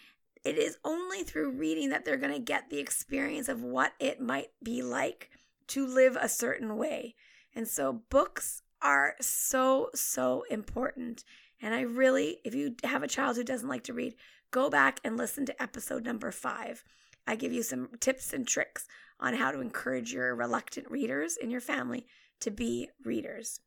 It 0.44 0.58
is 0.58 0.78
only 0.84 1.22
through 1.22 1.52
reading 1.52 1.90
that 1.90 2.04
they're 2.04 2.16
going 2.16 2.32
to 2.32 2.38
get 2.38 2.70
the 2.70 2.78
experience 2.78 3.48
of 3.48 3.62
what 3.62 3.92
it 3.98 4.20
might 4.20 4.50
be 4.62 4.82
like 4.82 5.30
to 5.68 5.86
live 5.86 6.16
a 6.20 6.28
certain 6.28 6.76
way. 6.76 7.14
And 7.54 7.66
so, 7.66 8.02
books 8.10 8.62
are 8.82 9.14
so, 9.20 9.90
so 9.94 10.44
important. 10.50 11.24
And 11.60 11.74
I 11.74 11.82
really, 11.82 12.38
if 12.44 12.54
you 12.54 12.76
have 12.84 13.02
a 13.02 13.08
child 13.08 13.36
who 13.36 13.44
doesn't 13.44 13.68
like 13.68 13.84
to 13.84 13.94
read, 13.94 14.14
go 14.50 14.68
back 14.68 15.00
and 15.04 15.16
listen 15.16 15.46
to 15.46 15.62
episode 15.62 16.04
number 16.04 16.30
five. 16.30 16.84
I 17.26 17.36
give 17.36 17.52
you 17.52 17.62
some 17.62 17.88
tips 18.00 18.32
and 18.32 18.46
tricks 18.46 18.86
on 19.18 19.34
how 19.34 19.50
to 19.50 19.60
encourage 19.60 20.12
your 20.12 20.34
reluctant 20.34 20.90
readers 20.90 21.36
in 21.36 21.50
your 21.50 21.60
family 21.60 22.06
to 22.40 22.50
be 22.50 22.90
readers. 23.04 23.60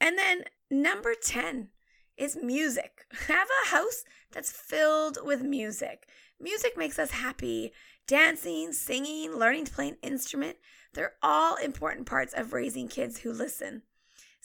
And 0.00 0.16
then 0.18 0.44
number 0.70 1.14
10 1.14 1.68
is 2.16 2.36
music. 2.40 3.06
Have 3.28 3.48
a 3.64 3.68
house 3.70 4.04
that's 4.32 4.52
filled 4.52 5.18
with 5.22 5.42
music. 5.42 6.06
Music 6.40 6.76
makes 6.76 6.98
us 6.98 7.10
happy. 7.10 7.72
Dancing, 8.06 8.72
singing, 8.72 9.34
learning 9.34 9.64
to 9.64 9.72
play 9.72 9.88
an 9.88 9.96
instrument, 10.02 10.58
they're 10.92 11.14
all 11.22 11.56
important 11.56 12.06
parts 12.06 12.34
of 12.34 12.52
raising 12.52 12.86
kids 12.86 13.18
who 13.20 13.32
listen. 13.32 13.82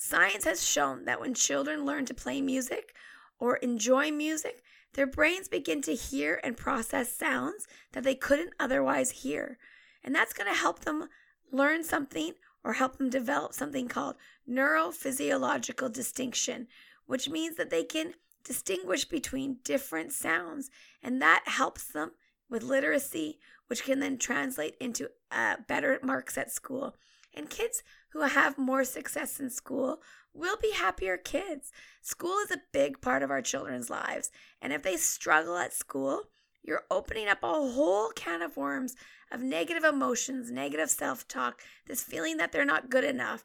Science 0.01 0.45
has 0.45 0.65
shown 0.65 1.03
that 1.03 1.19
when 1.19 1.33
children 1.33 1.83
learn 1.83 2.05
to 2.05 2.13
play 2.13 2.39
music 2.39 2.95
or 3.37 3.57
enjoy 3.57 4.09
music, 4.09 4.63
their 4.93 5.05
brains 5.05 5.49
begin 5.49 5.81
to 5.81 5.93
hear 5.93 6.39
and 6.41 6.55
process 6.55 7.11
sounds 7.11 7.67
that 7.91 8.05
they 8.05 8.15
couldn't 8.15 8.53
otherwise 8.57 9.11
hear. 9.11 9.57
And 10.01 10.15
that's 10.15 10.31
going 10.31 10.49
to 10.49 10.57
help 10.57 10.79
them 10.85 11.09
learn 11.51 11.83
something 11.83 12.31
or 12.63 12.71
help 12.71 12.97
them 12.97 13.09
develop 13.09 13.53
something 13.53 13.89
called 13.89 14.15
neurophysiological 14.49 15.91
distinction, 15.91 16.67
which 17.05 17.27
means 17.27 17.57
that 17.57 17.69
they 17.69 17.83
can 17.83 18.13
distinguish 18.45 19.03
between 19.03 19.57
different 19.65 20.13
sounds. 20.13 20.71
And 21.03 21.21
that 21.21 21.43
helps 21.45 21.83
them 21.83 22.11
with 22.49 22.63
literacy, 22.63 23.37
which 23.67 23.83
can 23.83 23.99
then 23.99 24.17
translate 24.17 24.77
into 24.79 25.09
uh, 25.29 25.57
better 25.67 25.99
marks 26.01 26.37
at 26.37 26.53
school. 26.53 26.95
And 27.33 27.49
kids 27.49 27.83
who 28.11 28.21
have 28.21 28.57
more 28.57 28.83
success 28.83 29.39
in 29.39 29.49
school 29.49 29.99
will 30.33 30.57
be 30.61 30.71
happier 30.71 31.17
kids. 31.17 31.71
School 32.01 32.37
is 32.43 32.51
a 32.51 32.61
big 32.71 33.01
part 33.01 33.23
of 33.23 33.31
our 33.31 33.41
children's 33.41 33.89
lives. 33.89 34.31
And 34.61 34.73
if 34.73 34.83
they 34.83 34.97
struggle 34.97 35.57
at 35.57 35.73
school, 35.73 36.23
you're 36.63 36.83
opening 36.91 37.27
up 37.27 37.43
a 37.43 37.47
whole 37.47 38.09
can 38.09 38.41
of 38.41 38.57
worms 38.57 38.95
of 39.31 39.41
negative 39.41 39.83
emotions, 39.83 40.51
negative 40.51 40.89
self 40.89 41.27
talk, 41.27 41.61
this 41.87 42.03
feeling 42.03 42.37
that 42.37 42.51
they're 42.51 42.65
not 42.65 42.89
good 42.89 43.03
enough, 43.03 43.43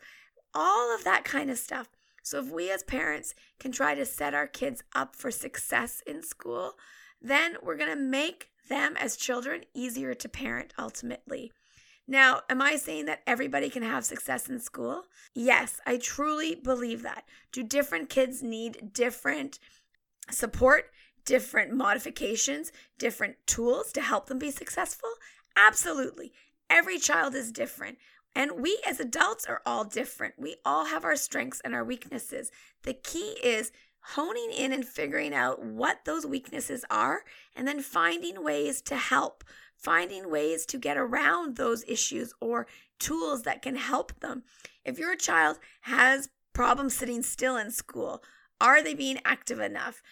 all 0.54 0.94
of 0.94 1.04
that 1.04 1.24
kind 1.24 1.50
of 1.50 1.58
stuff. 1.58 1.88
So, 2.22 2.38
if 2.38 2.50
we 2.50 2.70
as 2.70 2.82
parents 2.82 3.34
can 3.60 3.70
try 3.70 3.94
to 3.94 4.06
set 4.06 4.34
our 4.34 4.46
kids 4.46 4.82
up 4.94 5.14
for 5.14 5.30
success 5.30 6.02
in 6.06 6.22
school, 6.22 6.74
then 7.20 7.56
we're 7.62 7.76
going 7.76 7.90
to 7.90 7.96
make 7.96 8.48
them 8.68 8.96
as 8.96 9.16
children 9.16 9.62
easier 9.74 10.14
to 10.14 10.28
parent 10.28 10.72
ultimately. 10.78 11.52
Now, 12.06 12.42
am 12.50 12.60
I 12.60 12.76
saying 12.76 13.06
that 13.06 13.22
everybody 13.26 13.70
can 13.70 13.82
have 13.82 14.04
success 14.04 14.48
in 14.48 14.60
school? 14.60 15.04
Yes, 15.34 15.80
I 15.86 15.96
truly 15.96 16.54
believe 16.54 17.02
that. 17.02 17.24
Do 17.50 17.62
different 17.62 18.10
kids 18.10 18.42
need 18.42 18.92
different 18.92 19.58
support, 20.30 20.90
different 21.24 21.72
modifications, 21.72 22.72
different 22.98 23.36
tools 23.46 23.90
to 23.92 24.02
help 24.02 24.26
them 24.26 24.38
be 24.38 24.50
successful? 24.50 25.08
Absolutely. 25.56 26.32
Every 26.68 26.98
child 26.98 27.34
is 27.34 27.50
different. 27.50 27.98
And 28.34 28.60
we 28.60 28.78
as 28.86 29.00
adults 29.00 29.46
are 29.46 29.62
all 29.64 29.84
different. 29.84 30.34
We 30.36 30.56
all 30.64 30.86
have 30.86 31.04
our 31.04 31.16
strengths 31.16 31.60
and 31.60 31.74
our 31.74 31.84
weaknesses. 31.84 32.50
The 32.82 32.94
key 32.94 33.36
is 33.42 33.70
honing 34.08 34.50
in 34.50 34.72
and 34.72 34.84
figuring 34.84 35.32
out 35.32 35.64
what 35.64 36.04
those 36.04 36.26
weaknesses 36.26 36.84
are 36.90 37.22
and 37.56 37.66
then 37.66 37.80
finding 37.80 38.44
ways 38.44 38.82
to 38.82 38.96
help 38.96 39.44
finding 39.76 40.30
ways 40.30 40.66
to 40.66 40.78
get 40.78 40.96
around 40.96 41.56
those 41.56 41.84
issues 41.88 42.32
or 42.40 42.66
tools 42.98 43.42
that 43.42 43.62
can 43.62 43.76
help 43.76 44.18
them. 44.20 44.44
If 44.84 44.98
your 44.98 45.16
child 45.16 45.58
has 45.82 46.28
problems 46.52 46.94
sitting 46.94 47.22
still 47.22 47.56
in 47.56 47.70
school, 47.70 48.22
are 48.60 48.82
they 48.82 48.94
being 48.94 49.20
active 49.24 49.60
enough? 49.60 50.02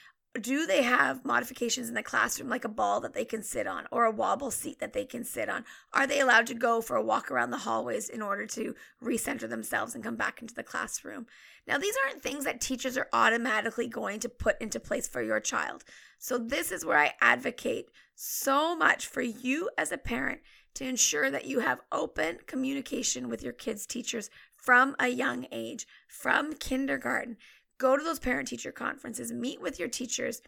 Do 0.40 0.66
they 0.66 0.82
have 0.82 1.26
modifications 1.26 1.88
in 1.88 1.94
the 1.94 2.02
classroom, 2.02 2.48
like 2.48 2.64
a 2.64 2.68
ball 2.68 3.00
that 3.00 3.12
they 3.12 3.24
can 3.24 3.42
sit 3.42 3.66
on 3.66 3.86
or 3.90 4.04
a 4.04 4.10
wobble 4.10 4.50
seat 4.50 4.78
that 4.78 4.94
they 4.94 5.04
can 5.04 5.24
sit 5.24 5.50
on? 5.50 5.66
Are 5.92 6.06
they 6.06 6.20
allowed 6.20 6.46
to 6.46 6.54
go 6.54 6.80
for 6.80 6.96
a 6.96 7.02
walk 7.02 7.30
around 7.30 7.50
the 7.50 7.58
hallways 7.58 8.08
in 8.08 8.22
order 8.22 8.46
to 8.46 8.74
recenter 9.02 9.46
themselves 9.46 9.94
and 9.94 10.02
come 10.02 10.16
back 10.16 10.40
into 10.40 10.54
the 10.54 10.62
classroom? 10.62 11.26
Now, 11.66 11.76
these 11.76 11.94
aren't 12.06 12.22
things 12.22 12.44
that 12.44 12.62
teachers 12.62 12.96
are 12.96 13.08
automatically 13.12 13.86
going 13.86 14.20
to 14.20 14.28
put 14.30 14.60
into 14.60 14.80
place 14.80 15.06
for 15.06 15.22
your 15.22 15.38
child. 15.38 15.84
So, 16.18 16.38
this 16.38 16.72
is 16.72 16.84
where 16.84 16.98
I 16.98 17.12
advocate 17.20 17.90
so 18.14 18.74
much 18.74 19.06
for 19.06 19.20
you 19.20 19.68
as 19.76 19.92
a 19.92 19.98
parent 19.98 20.40
to 20.74 20.88
ensure 20.88 21.30
that 21.30 21.44
you 21.44 21.60
have 21.60 21.82
open 21.92 22.38
communication 22.46 23.28
with 23.28 23.42
your 23.42 23.52
kids' 23.52 23.86
teachers 23.86 24.30
from 24.56 24.96
a 24.98 25.08
young 25.08 25.46
age, 25.52 25.86
from 26.08 26.54
kindergarten. 26.54 27.36
Go 27.82 27.96
to 27.96 28.04
those 28.04 28.20
parent 28.20 28.46
teacher 28.46 28.70
conferences, 28.70 29.32
meet 29.32 29.60
with 29.60 29.80
your 29.80 29.88
teachers, 29.88 30.40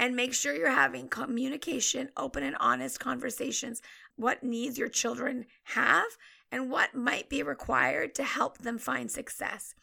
and 0.00 0.16
make 0.16 0.34
sure 0.34 0.52
you're 0.52 0.68
having 0.68 1.06
communication, 1.06 2.10
open 2.16 2.42
and 2.42 2.56
honest 2.58 2.98
conversations. 2.98 3.80
What 4.16 4.42
needs 4.42 4.76
your 4.76 4.88
children 4.88 5.46
have 5.62 6.18
and 6.50 6.72
what 6.72 6.92
might 6.92 7.28
be 7.28 7.40
required 7.40 8.16
to 8.16 8.24
help 8.24 8.58
them 8.58 8.78
find 8.78 9.08
success. 9.08 9.76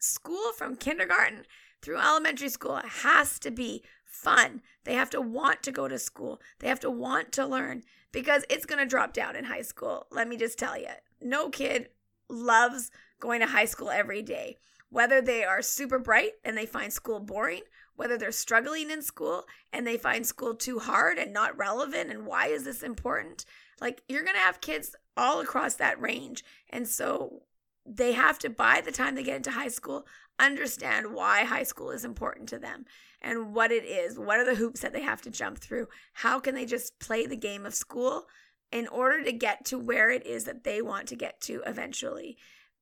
School 0.00 0.50
from 0.56 0.74
kindergarten 0.74 1.44
through 1.82 1.98
elementary 1.98 2.48
school 2.48 2.80
has 2.84 3.38
to 3.38 3.52
be 3.52 3.84
fun. 4.04 4.60
They 4.82 4.94
have 4.94 5.10
to 5.10 5.20
want 5.20 5.62
to 5.62 5.70
go 5.70 5.86
to 5.86 6.00
school. 6.00 6.40
They 6.58 6.66
have 6.66 6.80
to 6.80 6.90
want 6.90 7.30
to 7.34 7.46
learn 7.46 7.84
because 8.10 8.44
it's 8.50 8.66
going 8.66 8.80
to 8.80 8.90
drop 8.90 9.12
down 9.12 9.36
in 9.36 9.44
high 9.44 9.62
school. 9.62 10.08
Let 10.10 10.26
me 10.26 10.36
just 10.36 10.58
tell 10.58 10.76
you. 10.76 10.88
No 11.20 11.48
kid 11.48 11.90
loves 12.28 12.90
going 13.20 13.38
to 13.38 13.46
high 13.46 13.66
school 13.66 13.90
every 13.90 14.22
day. 14.22 14.56
Whether 14.90 15.22
they 15.22 15.44
are 15.44 15.62
super 15.62 15.98
bright 15.98 16.32
and 16.44 16.56
they 16.56 16.66
find 16.66 16.92
school 16.92 17.20
boring, 17.20 17.62
whether 17.94 18.18
they're 18.18 18.32
struggling 18.32 18.90
in 18.90 19.02
school 19.02 19.44
and 19.72 19.86
they 19.86 19.96
find 19.96 20.26
school 20.26 20.54
too 20.54 20.80
hard 20.80 21.16
and 21.16 21.32
not 21.32 21.56
relevant, 21.56 22.10
and 22.10 22.26
why 22.26 22.48
is 22.48 22.64
this 22.64 22.82
important? 22.82 23.44
Like, 23.80 24.02
you're 24.08 24.24
going 24.24 24.36
to 24.36 24.42
have 24.42 24.60
kids 24.60 24.94
all 25.16 25.40
across 25.40 25.74
that 25.74 26.00
range. 26.00 26.44
And 26.70 26.88
so 26.88 27.42
they 27.86 28.12
have 28.12 28.38
to, 28.40 28.50
by 28.50 28.80
the 28.80 28.92
time 28.92 29.14
they 29.14 29.22
get 29.22 29.36
into 29.36 29.52
high 29.52 29.68
school, 29.68 30.06
understand 30.38 31.14
why 31.14 31.44
high 31.44 31.62
school 31.62 31.90
is 31.90 32.04
important 32.04 32.48
to 32.48 32.58
them 32.58 32.84
and 33.20 33.54
what 33.54 33.70
it 33.70 33.84
is. 33.84 34.18
What 34.18 34.38
are 34.38 34.44
the 34.44 34.54
hoops 34.54 34.80
that 34.80 34.92
they 34.92 35.02
have 35.02 35.22
to 35.22 35.30
jump 35.30 35.58
through? 35.58 35.88
How 36.14 36.40
can 36.40 36.54
they 36.54 36.66
just 36.66 36.98
play 36.98 37.26
the 37.26 37.36
game 37.36 37.66
of 37.66 37.74
school 37.74 38.26
in 38.72 38.88
order 38.88 39.22
to 39.22 39.32
get 39.32 39.64
to 39.66 39.78
where 39.78 40.10
it 40.10 40.26
is 40.26 40.44
that 40.44 40.64
they 40.64 40.80
want 40.80 41.06
to 41.08 41.16
get 41.16 41.40
to 41.42 41.62
eventually? 41.66 42.38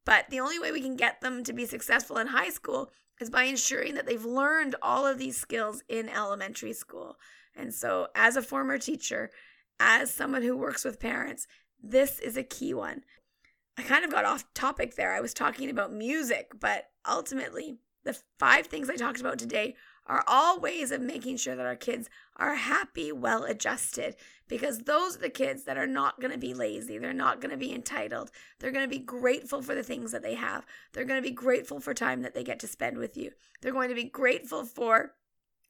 But 0.09 0.31
the 0.31 0.41
only 0.41 0.59
way 0.59 0.73
we 0.73 0.81
can 0.81 0.97
get 0.97 1.21
them 1.21 1.45
to 1.45 1.53
be 1.53 1.67
successful 1.67 2.17
in 2.17 2.29
high 2.29 2.49
school 2.49 2.91
is 3.21 3.29
by 3.29 3.43
ensuring 3.43 3.95
that 3.97 4.07
they've 4.07 4.25
learned 4.25 4.75
all 4.81 5.07
of 5.07 5.19
these 5.19 5.37
skills 5.37 5.83
in 5.87 6.09
elementary 6.09 6.73
school. 6.73 7.19
And 7.55 7.75
so, 7.75 8.09
as 8.15 8.35
a 8.35 8.41
former 8.41 8.79
teacher, 8.79 9.31
as 9.79 10.11
someone 10.11 10.41
who 10.41 10.57
works 10.57 10.83
with 10.83 10.99
parents, 10.99 11.47
this 11.79 12.21
is 12.21 12.39
a 12.39 12.43
key 12.43 12.73
one. 12.73 13.03
I 13.77 13.83
kind 13.83 14.03
of 14.03 14.11
got 14.11 14.25
off 14.25 14.47
topic 14.55 14.97
there. 14.97 15.13
I 15.13 15.21
was 15.21 15.35
talking 15.35 15.69
about 15.69 15.93
music, 15.93 16.53
but 16.59 16.85
ultimately, 17.07 17.77
the 18.05 18.19
five 18.39 18.67
things 18.67 18.89
I 18.89 18.97
talked 18.97 19.21
about 19.21 19.39
today 19.39 19.77
are 20.09 20.25
all 20.27 20.59
ways 20.59 20.91
of 20.91 21.01
making 21.01 21.37
sure 21.37 21.55
that 21.55 21.67
our 21.67 21.77
kids 21.77 22.09
are 22.37 22.55
happy, 22.55 23.13
well 23.13 23.45
adjusted, 23.45 24.17
because 24.49 24.81
those 24.81 25.17
are 25.17 25.21
the 25.21 25.31
kids 25.31 25.65
that 25.65 25.77
are 25.77 25.87
not 25.87 26.21
going 26.21 26.33
to 26.33 26.39
be 26.39 26.55
lazy. 26.55 26.99
They're 26.99 27.13
not 27.13 27.41
going 27.41 27.51
to 27.51 27.57
be 27.57 27.73
entitled. 27.73 28.31
They're 28.59 28.73
going 28.73 28.89
to 28.89 28.91
be 28.91 28.99
grateful 28.99 29.63
for 29.63 29.75
the 29.75 29.83
things 29.83 30.13
that 30.13 30.23
they 30.23 30.35
have. 30.35 30.65
They're 30.93 31.05
going 31.05 31.23
to 31.23 31.29
be 31.29 31.35
grateful 31.35 31.81
for 31.81 31.95
time 31.95 32.23
that 32.23 32.35
they 32.35 32.45
get 32.45 32.59
to 32.61 32.67
spend 32.67 32.99
with 32.99 33.17
you. 33.17 33.33
They're 33.61 33.73
going 33.73 33.91
to 33.91 33.95
be 33.95 34.05
grateful 34.05 34.65
for 34.65 35.15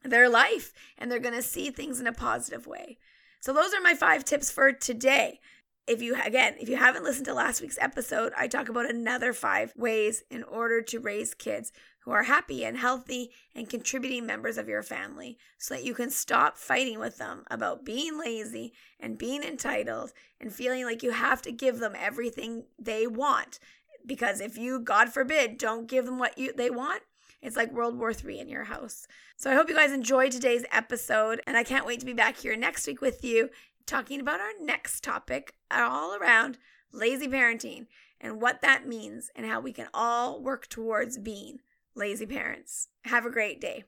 their 0.05 0.29
life 0.29 0.73
and 0.97 1.11
they're 1.11 1.19
going 1.19 1.35
to 1.35 1.43
see 1.43 1.71
things 1.71 2.01
in 2.01 2.07
a 2.07 2.13
positive 2.13 2.67
way. 2.67 2.99
So, 3.41 3.53
those 3.53 3.73
are 3.75 3.81
my 3.81 3.95
five 3.95 4.25
tips 4.25 4.51
for 4.51 4.73
today 4.73 5.41
if 5.89 6.03
you 6.03 6.15
again 6.23 6.55
if 6.61 6.69
you 6.69 6.77
haven't 6.77 7.03
listened 7.03 7.25
to 7.25 7.33
last 7.33 7.63
week's 7.63 7.79
episode 7.81 8.33
i 8.37 8.47
talk 8.47 8.69
about 8.69 8.89
another 8.89 9.33
five 9.33 9.73
ways 9.75 10.23
in 10.31 10.43
order 10.45 10.83
to 10.83 11.01
raise 11.01 11.33
kids 11.33 11.73
who 12.09 12.15
are 12.15 12.23
happy 12.23 12.65
and 12.65 12.79
healthy 12.79 13.31
and 13.55 13.69
contributing 13.69 14.25
members 14.25 14.57
of 14.57 14.67
your 14.67 14.83
family 14.83 15.37
so 15.59 15.75
that 15.75 15.85
you 15.85 15.93
can 15.93 16.09
stop 16.09 16.57
fighting 16.57 16.99
with 16.99 17.19
them 17.19 17.45
about 17.51 17.85
being 17.85 18.19
lazy 18.19 18.73
and 18.99 19.19
being 19.19 19.43
entitled 19.43 20.11
and 20.41 20.51
feeling 20.51 20.87
like 20.87 21.03
you 21.03 21.11
have 21.11 21.43
to 21.43 21.53
give 21.53 21.81
them 21.81 21.93
everything 21.95 22.65
they 22.79 23.07
want 23.07 23.59
because 24.07 24.41
if 24.41 24.57
you 24.57 24.81
god 24.81 25.11
forbid 25.11 25.59
don't 25.59 25.87
give 25.87 26.07
them 26.07 26.19
what 26.19 26.39
you 26.39 26.51
they 26.57 26.71
want 26.71 27.03
it's 27.43 27.57
like 27.57 27.71
World 27.71 27.97
War 27.97 28.11
III 28.11 28.41
in 28.41 28.49
your 28.49 28.65
house. 28.65 29.07
So 29.37 29.49
I 29.49 29.55
hope 29.55 29.69
you 29.69 29.77
guys 29.77 29.93
enjoyed 29.93 30.33
today's 30.33 30.65
episode, 30.73 31.41
and 31.47 31.57
I 31.57 31.63
can't 31.63 31.87
wait 31.87 32.01
to 32.01 32.07
be 32.07 32.13
back 32.13 32.39
here 32.39 32.57
next 32.57 32.85
week 32.85 33.01
with 33.01 33.23
you 33.23 33.51
talking 33.87 34.21
about 34.21 34.41
our 34.41 34.51
next 34.61 35.05
topic 35.05 35.55
all 35.71 36.17
around 36.17 36.59
lazy 36.91 37.29
parenting 37.29 37.87
and 38.21 38.41
what 38.41 38.61
that 38.63 38.89
means 38.89 39.31
and 39.37 39.47
how 39.47 39.61
we 39.61 39.73
can 39.73 39.87
all 39.95 40.43
work 40.43 40.67
towards 40.69 41.17
being 41.17 41.61
lazy 41.95 42.27
parents. 42.27 42.89
Have 43.05 43.27
a 43.27 43.31
great 43.31 43.61
day. 43.61 43.85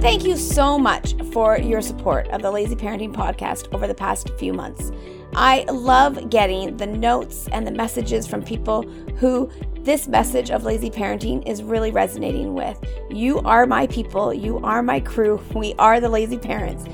Thank 0.00 0.24
you 0.24 0.36
so 0.36 0.78
much 0.78 1.14
for 1.32 1.58
your 1.58 1.82
support 1.82 2.28
of 2.28 2.40
the 2.40 2.52
Lazy 2.52 2.76
Parenting 2.76 3.12
Podcast 3.12 3.74
over 3.74 3.88
the 3.88 3.94
past 3.94 4.30
few 4.38 4.52
months. 4.52 4.92
I 5.34 5.64
love 5.64 6.30
getting 6.30 6.76
the 6.76 6.86
notes 6.86 7.48
and 7.50 7.66
the 7.66 7.72
messages 7.72 8.24
from 8.26 8.42
people 8.42 8.82
who 9.16 9.50
this 9.80 10.06
message 10.06 10.50
of 10.50 10.64
lazy 10.64 10.90
parenting 10.90 11.46
is 11.48 11.62
really 11.62 11.90
resonating 11.90 12.54
with. 12.54 12.78
You 13.10 13.40
are 13.40 13.66
my 13.66 13.86
people, 13.88 14.32
you 14.32 14.58
are 14.58 14.82
my 14.82 15.00
crew, 15.00 15.42
we 15.54 15.74
are 15.80 15.98
the 15.98 16.08
lazy 16.08 16.38
parents. 16.38 16.84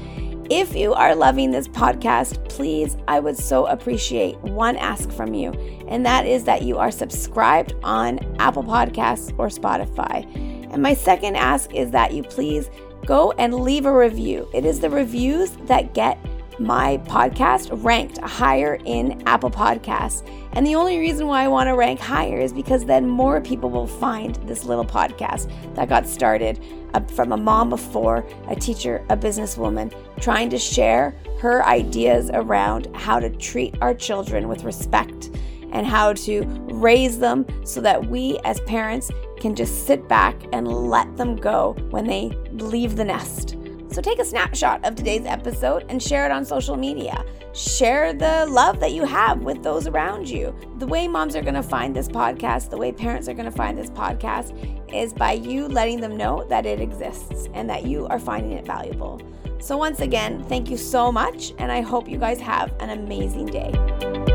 If 0.50 0.76
you 0.76 0.92
are 0.92 1.14
loving 1.14 1.52
this 1.52 1.66
podcast, 1.66 2.50
please, 2.50 2.98
I 3.08 3.18
would 3.18 3.38
so 3.38 3.64
appreciate 3.64 4.38
one 4.40 4.76
ask 4.76 5.10
from 5.10 5.32
you, 5.32 5.52
and 5.88 6.04
that 6.04 6.26
is 6.26 6.44
that 6.44 6.60
you 6.60 6.76
are 6.76 6.90
subscribed 6.90 7.74
on 7.82 8.18
Apple 8.38 8.62
Podcasts 8.62 9.32
or 9.38 9.48
Spotify. 9.48 10.22
And 10.70 10.82
my 10.82 10.92
second 10.92 11.36
ask 11.36 11.72
is 11.72 11.92
that 11.92 12.12
you 12.12 12.22
please 12.22 12.68
go 13.06 13.32
and 13.32 13.54
leave 13.54 13.86
a 13.86 13.96
review. 13.96 14.46
It 14.52 14.66
is 14.66 14.80
the 14.80 14.90
reviews 14.90 15.52
that 15.62 15.94
get 15.94 16.18
my 16.58 16.98
podcast 17.06 17.70
ranked 17.82 18.18
higher 18.18 18.78
in 18.84 19.22
Apple 19.26 19.50
Podcasts. 19.50 20.28
And 20.52 20.66
the 20.66 20.74
only 20.74 20.98
reason 20.98 21.26
why 21.26 21.44
I 21.44 21.48
want 21.48 21.68
to 21.68 21.74
rank 21.74 22.00
higher 22.00 22.38
is 22.38 22.52
because 22.52 22.84
then 22.84 23.08
more 23.08 23.40
people 23.40 23.70
will 23.70 23.86
find 23.86 24.36
this 24.46 24.64
little 24.64 24.84
podcast 24.84 25.50
that 25.74 25.88
got 25.88 26.06
started 26.06 26.62
uh, 26.94 27.00
from 27.00 27.32
a 27.32 27.36
mom 27.36 27.72
of 27.72 27.80
four, 27.80 28.24
a 28.48 28.54
teacher, 28.54 29.04
a 29.08 29.16
businesswoman, 29.16 29.92
trying 30.20 30.48
to 30.50 30.58
share 30.58 31.16
her 31.40 31.64
ideas 31.64 32.30
around 32.32 32.94
how 32.94 33.18
to 33.18 33.30
treat 33.30 33.74
our 33.80 33.94
children 33.94 34.48
with 34.48 34.64
respect 34.64 35.30
and 35.72 35.86
how 35.86 36.12
to 36.12 36.42
raise 36.70 37.18
them 37.18 37.44
so 37.64 37.80
that 37.80 38.08
we 38.08 38.38
as 38.44 38.60
parents 38.60 39.10
can 39.38 39.54
just 39.54 39.86
sit 39.86 40.08
back 40.08 40.36
and 40.52 40.68
let 40.68 41.16
them 41.16 41.36
go 41.36 41.74
when 41.90 42.06
they 42.06 42.30
leave 42.52 42.96
the 42.96 43.04
nest. 43.04 43.56
So 43.94 44.02
take 44.02 44.18
a 44.18 44.24
snapshot 44.24 44.84
of 44.84 44.96
today's 44.96 45.24
episode 45.24 45.86
and 45.88 46.02
share 46.02 46.26
it 46.26 46.32
on 46.32 46.44
social 46.44 46.76
media. 46.76 47.24
Share 47.52 48.12
the 48.12 48.44
love 48.46 48.80
that 48.80 48.90
you 48.90 49.04
have 49.04 49.44
with 49.44 49.62
those 49.62 49.86
around 49.86 50.28
you. 50.28 50.52
The 50.78 50.86
way 50.88 51.06
moms 51.06 51.36
are 51.36 51.42
going 51.42 51.54
to 51.54 51.62
find 51.62 51.94
this 51.94 52.08
podcast, 52.08 52.70
the 52.70 52.76
way 52.76 52.90
parents 52.90 53.28
are 53.28 53.34
going 53.34 53.44
to 53.44 53.56
find 53.56 53.78
this 53.78 53.90
podcast 53.90 54.52
is 54.92 55.12
by 55.12 55.34
you 55.34 55.68
letting 55.68 56.00
them 56.00 56.16
know 56.16 56.44
that 56.48 56.66
it 56.66 56.80
exists 56.80 57.48
and 57.54 57.70
that 57.70 57.86
you 57.86 58.08
are 58.08 58.18
finding 58.18 58.50
it 58.58 58.66
valuable. 58.66 59.22
So, 59.60 59.76
once 59.76 60.00
again, 60.00 60.42
thank 60.42 60.70
you 60.70 60.76
so 60.76 61.12
much, 61.12 61.52
and 61.58 61.70
I 61.70 61.80
hope 61.80 62.08
you 62.08 62.18
guys 62.18 62.40
have 62.40 62.74
an 62.80 62.90
amazing 62.90 63.46
day. 63.46 64.33